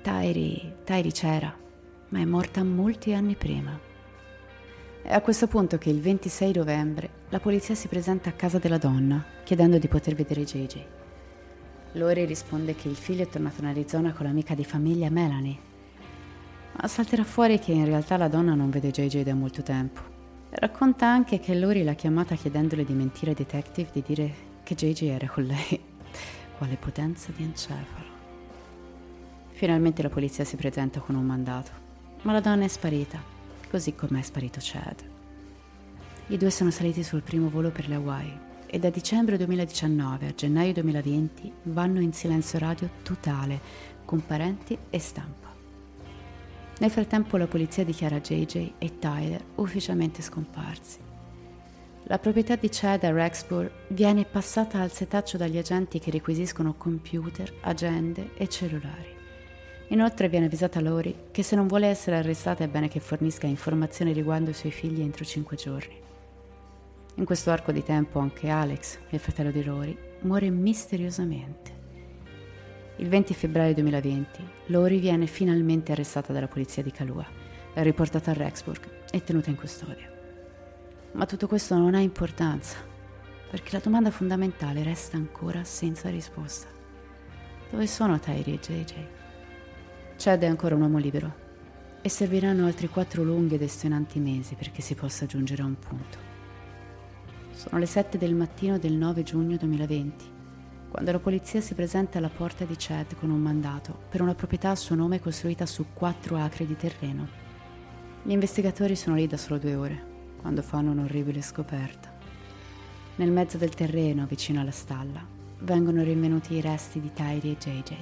Tyri, 0.01 0.73
Tyri 0.83 1.11
c'era, 1.11 1.55
ma 2.09 2.19
è 2.19 2.25
morta 2.25 2.63
molti 2.63 3.13
anni 3.13 3.35
prima. 3.35 3.77
È 5.01 5.13
a 5.13 5.21
questo 5.21 5.47
punto 5.47 5.77
che 5.77 5.89
il 5.89 6.01
26 6.01 6.53
novembre 6.55 7.09
la 7.29 7.39
polizia 7.39 7.75
si 7.75 7.87
presenta 7.87 8.29
a 8.29 8.33
casa 8.33 8.57
della 8.57 8.77
donna 8.77 9.23
chiedendo 9.43 9.77
di 9.77 9.87
poter 9.87 10.15
vedere 10.15 10.43
JJ. 10.43 10.96
Lori 11.97 12.25
risponde 12.25 12.75
che 12.75 12.87
il 12.87 12.95
figlio 12.95 13.23
è 13.23 13.27
tornato 13.27 13.61
in 13.61 13.67
Arizona 13.67 14.13
con 14.13 14.27
l'amica 14.27 14.53
di 14.53 14.63
famiglia 14.63 15.09
Melanie. 15.09 15.57
Ma 16.73 16.87
salterà 16.87 17.23
fuori 17.23 17.57
che 17.57 17.71
in 17.71 17.85
realtà 17.85 18.17
la 18.17 18.27
donna 18.27 18.53
non 18.53 18.69
vede 18.69 18.91
JJ 18.91 19.23
da 19.23 19.33
molto 19.33 19.63
tempo. 19.63 20.01
Racconta 20.51 21.07
anche 21.07 21.39
che 21.39 21.55
Lori 21.55 21.83
l'ha 21.83 21.95
chiamata 21.95 22.35
chiedendole 22.35 22.85
di 22.85 22.93
mentire 22.93 23.31
ai 23.31 23.35
detective 23.35 23.89
di 23.91 24.03
dire 24.05 24.33
che 24.63 24.75
JJ 24.75 25.01
era 25.03 25.27
con 25.27 25.45
lei. 25.45 25.81
Quale 26.57 26.75
potenza 26.75 27.31
di 27.35 27.43
encefalo. 27.43 28.15
Finalmente 29.53 30.03
la 30.03 30.09
polizia 30.09 30.43
si 30.43 30.55
presenta 30.55 30.99
con 30.99 31.15
un 31.15 31.25
mandato, 31.25 31.71
ma 32.21 32.31
la 32.31 32.41
donna 32.41 32.63
è 32.63 32.67
sparita, 32.67 33.19
così 33.71 33.95
come 33.95 34.19
è 34.19 34.21
sparito 34.21 34.59
Chad. 34.61 35.03
I 36.27 36.37
due 36.37 36.51
sono 36.51 36.69
saliti 36.69 37.01
sul 37.01 37.23
primo 37.23 37.49
volo 37.49 37.71
per 37.71 37.87
le 37.87 37.95
Hawaii 37.95 38.45
e 38.67 38.79
da 38.79 38.89
dicembre 38.89 39.37
2019 39.37 40.27
a 40.27 40.33
gennaio 40.33 40.73
2020 40.73 41.51
vanno 41.63 41.99
in 42.01 42.13
silenzio 42.13 42.59
radio 42.59 42.89
totale 43.01 43.59
con 44.05 44.25
parenti 44.25 44.77
e 44.89 44.99
stampa. 44.99 45.47
Nel 46.79 46.91
frattempo 46.91 47.37
la 47.37 47.47
polizia 47.47 47.83
dichiara 47.83 48.19
JJ 48.19 48.73
e 48.77 48.99
Tyler 48.99 49.43
ufficialmente 49.55 50.21
scomparsi. 50.21 50.99
La 52.03 52.19
proprietà 52.19 52.55
di 52.55 52.69
Chad 52.71 53.03
a 53.03 53.11
Rexburg 53.11 53.69
viene 53.89 54.23
passata 54.23 54.79
al 54.79 54.91
setaccio 54.91 55.37
dagli 55.37 55.57
agenti 55.57 55.99
che 55.99 56.11
requisiscono 56.11 56.75
computer, 56.75 57.53
agende 57.61 58.31
e 58.37 58.47
cellulari. 58.47 59.15
Inoltre 59.89 60.29
viene 60.29 60.45
avvisata 60.45 60.79
Lori 60.79 61.15
che 61.31 61.43
se 61.43 61.55
non 61.55 61.67
vuole 61.67 61.87
essere 61.87 62.17
arrestata 62.17 62.63
è 62.63 62.67
bene 62.67 62.87
che 62.87 62.99
fornisca 62.99 63.47
informazioni 63.47 64.13
riguardo 64.13 64.51
i 64.51 64.53
suoi 64.53 64.71
figli 64.71 65.01
entro 65.01 65.25
cinque 65.25 65.57
giorni. 65.57 66.06
In 67.17 67.25
questo 67.25 67.49
arco 67.49 67.71
di 67.71 67.81
tempo 67.81 68.19
anche 68.19 68.47
Alex, 68.47 68.99
il 69.09 69.17
fratello 69.17 69.49
di 69.49 69.63
Rory, 69.63 69.97
muore 70.21 70.51
misteriosamente. 70.51 71.75
Il 72.97 73.09
20 73.09 73.33
febbraio 73.33 73.73
2020 73.73 74.47
Lori 74.67 74.99
viene 74.99 75.25
finalmente 75.25 75.91
arrestata 75.91 76.31
dalla 76.31 76.47
polizia 76.47 76.83
di 76.83 76.91
Kalua, 76.91 77.25
riportata 77.73 78.29
a 78.29 78.33
Rexburg 78.35 79.05
e 79.09 79.23
tenuta 79.23 79.49
in 79.49 79.55
custodia. 79.55 80.07
Ma 81.13 81.25
tutto 81.25 81.47
questo 81.47 81.75
non 81.75 81.95
ha 81.95 81.99
importanza, 81.99 82.77
perché 83.49 83.71
la 83.71 83.81
domanda 83.83 84.11
fondamentale 84.11 84.83
resta 84.83 85.17
ancora 85.17 85.63
senza 85.63 86.09
risposta. 86.09 86.67
Dove 87.71 87.87
sono 87.87 88.19
Tyri 88.19 88.53
e 88.53 88.59
JJ? 88.59 88.93
Chad 90.17 90.43
è 90.43 90.45
ancora 90.45 90.75
un 90.75 90.81
uomo 90.81 90.99
libero 90.99 91.33
e 91.99 92.09
serviranno 92.09 92.67
altri 92.67 92.87
quattro 92.89 93.23
lunghi 93.23 93.55
ed 93.55 93.63
estenuanti 93.63 94.19
mesi 94.19 94.53
perché 94.53 94.83
si 94.83 94.93
possa 94.93 95.25
giungere 95.25 95.63
a 95.63 95.65
un 95.65 95.79
punto. 95.79 96.26
Sono 97.57 97.79
le 97.79 97.87
7 97.87 98.19
del 98.19 98.35
mattino 98.35 98.77
del 98.77 98.93
9 98.93 99.23
giugno 99.23 99.57
2020, 99.57 100.25
quando 100.91 101.11
la 101.11 101.17
polizia 101.17 101.59
si 101.59 101.73
presenta 101.73 102.19
alla 102.19 102.29
porta 102.29 102.65
di 102.65 102.75
Chad 102.77 103.15
con 103.15 103.31
un 103.31 103.41
mandato 103.41 103.97
per 104.09 104.21
una 104.21 104.35
proprietà 104.35 104.69
a 104.69 104.75
suo 104.75 104.93
nome 104.93 105.19
costruita 105.19 105.65
su 105.65 105.87
4 105.91 106.37
acri 106.37 106.67
di 106.67 106.75
terreno. 106.75 107.27
Gli 108.21 108.31
investigatori 108.31 108.95
sono 108.95 109.15
lì 109.15 109.25
da 109.25 109.37
solo 109.37 109.57
due 109.57 109.73
ore, 109.73 110.03
quando 110.39 110.61
fanno 110.61 110.91
un'orribile 110.91 111.41
scoperta. 111.41 112.13
Nel 113.15 113.31
mezzo 113.31 113.57
del 113.57 113.73
terreno, 113.73 114.27
vicino 114.27 114.61
alla 114.61 114.69
stalla, 114.69 115.25
vengono 115.61 116.03
rinvenuti 116.03 116.53
i 116.53 116.61
resti 116.61 117.01
di 117.01 117.11
Tyri 117.11 117.49
e 117.53 117.57
JJ. 117.57 117.95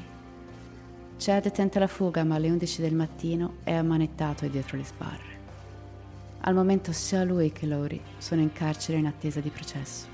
Chad 1.18 1.50
tenta 1.52 1.80
la 1.80 1.88
fuga, 1.88 2.26
ma 2.26 2.36
alle 2.36 2.50
11 2.50 2.82
del 2.82 2.94
mattino 2.94 3.54
è 3.64 3.72
ammanettato 3.72 4.44
e 4.44 4.50
dietro 4.50 4.76
le 4.76 4.84
sbarre. 4.84 5.35
Al 6.48 6.54
momento 6.54 6.92
sia 6.92 7.24
lui 7.24 7.52
che 7.52 7.66
Lori 7.66 8.00
sono 8.20 8.40
in 8.40 8.52
carcere 8.52 9.00
in 9.00 9.08
attesa 9.08 9.40
di 9.40 9.50
processo. 9.50 10.06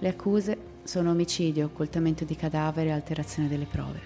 Le 0.00 0.08
accuse 0.08 0.58
sono 0.82 1.12
omicidio, 1.12 1.66
occultamento 1.66 2.24
di 2.24 2.34
cadavere 2.34 2.88
e 2.88 2.92
alterazione 2.92 3.46
delle 3.46 3.66
prove. 3.66 4.00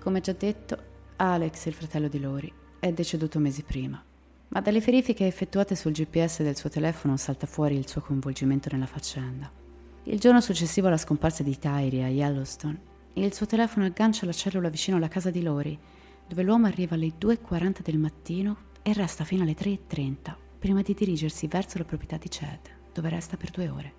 Come 0.00 0.20
già 0.20 0.32
detto, 0.32 0.76
Alex, 1.14 1.66
il 1.66 1.74
fratello 1.74 2.08
di 2.08 2.18
Lori, 2.18 2.52
è 2.80 2.90
deceduto 2.92 3.38
mesi 3.38 3.62
prima, 3.62 4.02
ma 4.48 4.60
dalle 4.60 4.80
verifiche 4.80 5.28
effettuate 5.28 5.76
sul 5.76 5.92
GPS 5.92 6.42
del 6.42 6.56
suo 6.56 6.68
telefono 6.68 7.16
salta 7.16 7.46
fuori 7.46 7.76
il 7.76 7.86
suo 7.86 8.00
coinvolgimento 8.00 8.68
nella 8.72 8.86
faccenda. 8.86 9.48
Il 10.04 10.18
giorno 10.18 10.40
successivo 10.40 10.88
alla 10.88 10.96
scomparsa 10.96 11.44
di 11.44 11.56
Tyri 11.56 12.02
a 12.02 12.08
Yellowstone, 12.08 12.80
il 13.12 13.32
suo 13.32 13.46
telefono 13.46 13.84
aggancia 13.84 14.26
la 14.26 14.32
cellula 14.32 14.70
vicino 14.70 14.96
alla 14.96 15.06
casa 15.06 15.30
di 15.30 15.40
Lori, 15.40 15.78
dove 16.26 16.42
l'uomo 16.42 16.66
arriva 16.66 16.96
alle 16.96 17.12
2.40 17.16 17.80
del 17.80 17.98
mattino 17.98 18.70
e 18.82 18.92
resta 18.92 19.24
fino 19.24 19.42
alle 19.42 19.54
3.30 19.54 20.34
prima 20.58 20.82
di 20.82 20.94
dirigersi 20.94 21.46
verso 21.46 21.78
la 21.78 21.84
proprietà 21.84 22.16
di 22.16 22.28
Chad, 22.28 22.60
dove 22.92 23.08
resta 23.08 23.36
per 23.36 23.50
due 23.50 23.68
ore. 23.68 23.92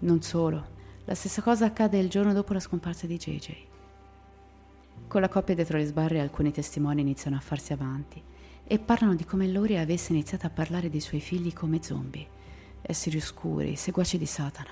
Non 0.00 0.22
solo, 0.22 0.80
la 1.04 1.14
stessa 1.14 1.42
cosa 1.42 1.66
accade 1.66 1.98
il 1.98 2.08
giorno 2.08 2.32
dopo 2.32 2.52
la 2.52 2.60
scomparsa 2.60 3.06
di 3.06 3.16
JJ. 3.16 3.56
Con 5.06 5.20
la 5.20 5.28
coppia 5.28 5.54
dietro 5.54 5.78
le 5.78 5.84
sbarre 5.84 6.20
alcuni 6.20 6.50
testimoni 6.50 7.02
iniziano 7.02 7.36
a 7.36 7.40
farsi 7.40 7.72
avanti 7.72 8.22
e 8.64 8.78
parlano 8.78 9.14
di 9.14 9.24
come 9.24 9.46
Lori 9.48 9.76
avesse 9.76 10.12
iniziato 10.12 10.46
a 10.46 10.50
parlare 10.50 10.88
dei 10.88 11.00
suoi 11.00 11.20
figli 11.20 11.52
come 11.52 11.82
zombie, 11.82 12.26
esseri 12.80 13.18
oscuri, 13.18 13.76
seguaci 13.76 14.18
di 14.18 14.26
Satana. 14.26 14.70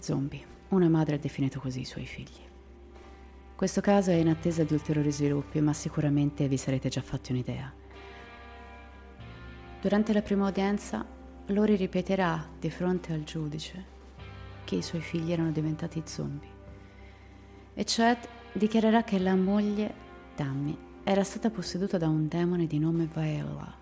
Zombie. 0.00 0.52
Una 0.68 0.88
madre 0.88 1.16
ha 1.16 1.18
definito 1.18 1.60
così 1.60 1.80
i 1.80 1.84
suoi 1.84 2.06
figli. 2.06 2.42
Questo 3.54 3.80
caso 3.80 4.10
è 4.10 4.14
in 4.14 4.28
attesa 4.28 4.64
di 4.64 4.72
ulteriori 4.72 5.12
sviluppi, 5.12 5.60
ma 5.60 5.72
sicuramente 5.72 6.48
vi 6.48 6.56
sarete 6.56 6.88
già 6.88 7.02
fatti 7.02 7.32
un'idea. 7.32 7.72
Durante 9.84 10.14
la 10.14 10.22
prima 10.22 10.48
udienza, 10.48 11.04
Lori 11.48 11.76
ripeterà 11.76 12.42
di 12.58 12.70
fronte 12.70 13.12
al 13.12 13.22
giudice 13.22 13.84
che 14.64 14.76
i 14.76 14.82
suoi 14.82 15.02
figli 15.02 15.30
erano 15.30 15.50
diventati 15.50 16.00
zombie. 16.06 16.48
E 17.74 17.84
Chad 17.86 18.16
dichiarerà 18.54 19.04
che 19.04 19.18
la 19.18 19.34
moglie, 19.34 19.92
Tammy, 20.36 20.74
era 21.04 21.22
stata 21.22 21.50
posseduta 21.50 21.98
da 21.98 22.08
un 22.08 22.28
demone 22.28 22.66
di 22.66 22.78
nome 22.78 23.06
Viola. 23.12 23.74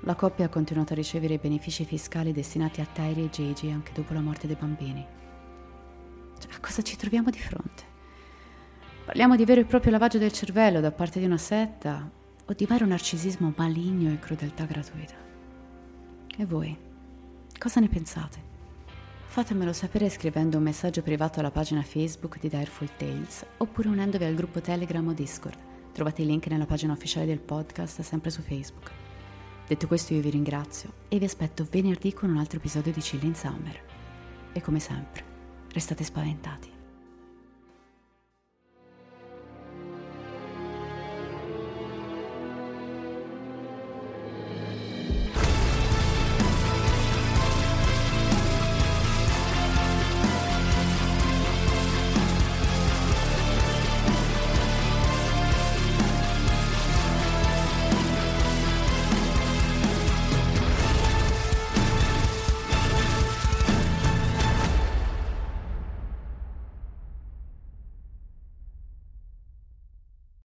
La 0.00 0.14
coppia 0.14 0.46
ha 0.46 0.48
continuato 0.48 0.94
a 0.94 0.96
ricevere 0.96 1.34
i 1.34 1.38
benefici 1.38 1.84
fiscali 1.84 2.32
destinati 2.32 2.80
a 2.80 2.86
Tyri 2.90 3.24
e 3.24 3.28
Gigi 3.28 3.70
anche 3.70 3.92
dopo 3.92 4.14
la 4.14 4.22
morte 4.22 4.46
dei 4.46 4.56
bambini. 4.58 5.06
Cioè, 6.38 6.52
a 6.54 6.60
cosa 6.60 6.80
ci 6.80 6.96
troviamo 6.96 7.28
di 7.28 7.38
fronte? 7.38 7.82
Parliamo 9.04 9.36
di 9.36 9.44
vero 9.44 9.60
e 9.60 9.66
proprio 9.66 9.92
lavaggio 9.92 10.16
del 10.16 10.32
cervello 10.32 10.80
da 10.80 10.92
parte 10.92 11.18
di 11.18 11.26
una 11.26 11.36
setta 11.36 12.24
o 12.46 12.52
di 12.52 12.66
mero 12.68 12.86
narcisismo 12.86 13.52
maligno 13.56 14.12
e 14.12 14.18
crudeltà 14.18 14.64
gratuita. 14.64 15.14
E 16.36 16.44
voi? 16.44 16.76
Cosa 17.58 17.80
ne 17.80 17.88
pensate? 17.88 18.44
Fatemelo 19.26 19.72
sapere 19.72 20.08
scrivendo 20.08 20.56
un 20.56 20.62
messaggio 20.62 21.02
privato 21.02 21.40
alla 21.40 21.50
pagina 21.50 21.82
Facebook 21.82 22.38
di 22.38 22.48
Direful 22.48 22.88
Tales 22.96 23.44
oppure 23.58 23.88
unendovi 23.88 24.24
al 24.24 24.34
gruppo 24.34 24.60
Telegram 24.60 25.06
o 25.06 25.12
Discord. 25.12 25.58
Trovate 25.92 26.22
i 26.22 26.26
link 26.26 26.46
nella 26.46 26.66
pagina 26.66 26.92
ufficiale 26.92 27.26
del 27.26 27.40
podcast 27.40 28.00
sempre 28.02 28.30
su 28.30 28.42
Facebook. 28.42 28.90
Detto 29.66 29.86
questo 29.88 30.14
io 30.14 30.20
vi 30.20 30.30
ringrazio 30.30 30.92
e 31.08 31.18
vi 31.18 31.24
aspetto 31.24 31.66
venerdì 31.68 32.14
con 32.14 32.30
un 32.30 32.38
altro 32.38 32.58
episodio 32.58 32.92
di 32.92 33.00
Chill 33.00 33.24
in 33.24 33.34
Summer. 33.34 33.82
E 34.52 34.60
come 34.60 34.78
sempre, 34.78 35.24
restate 35.72 36.04
spaventati. 36.04 36.75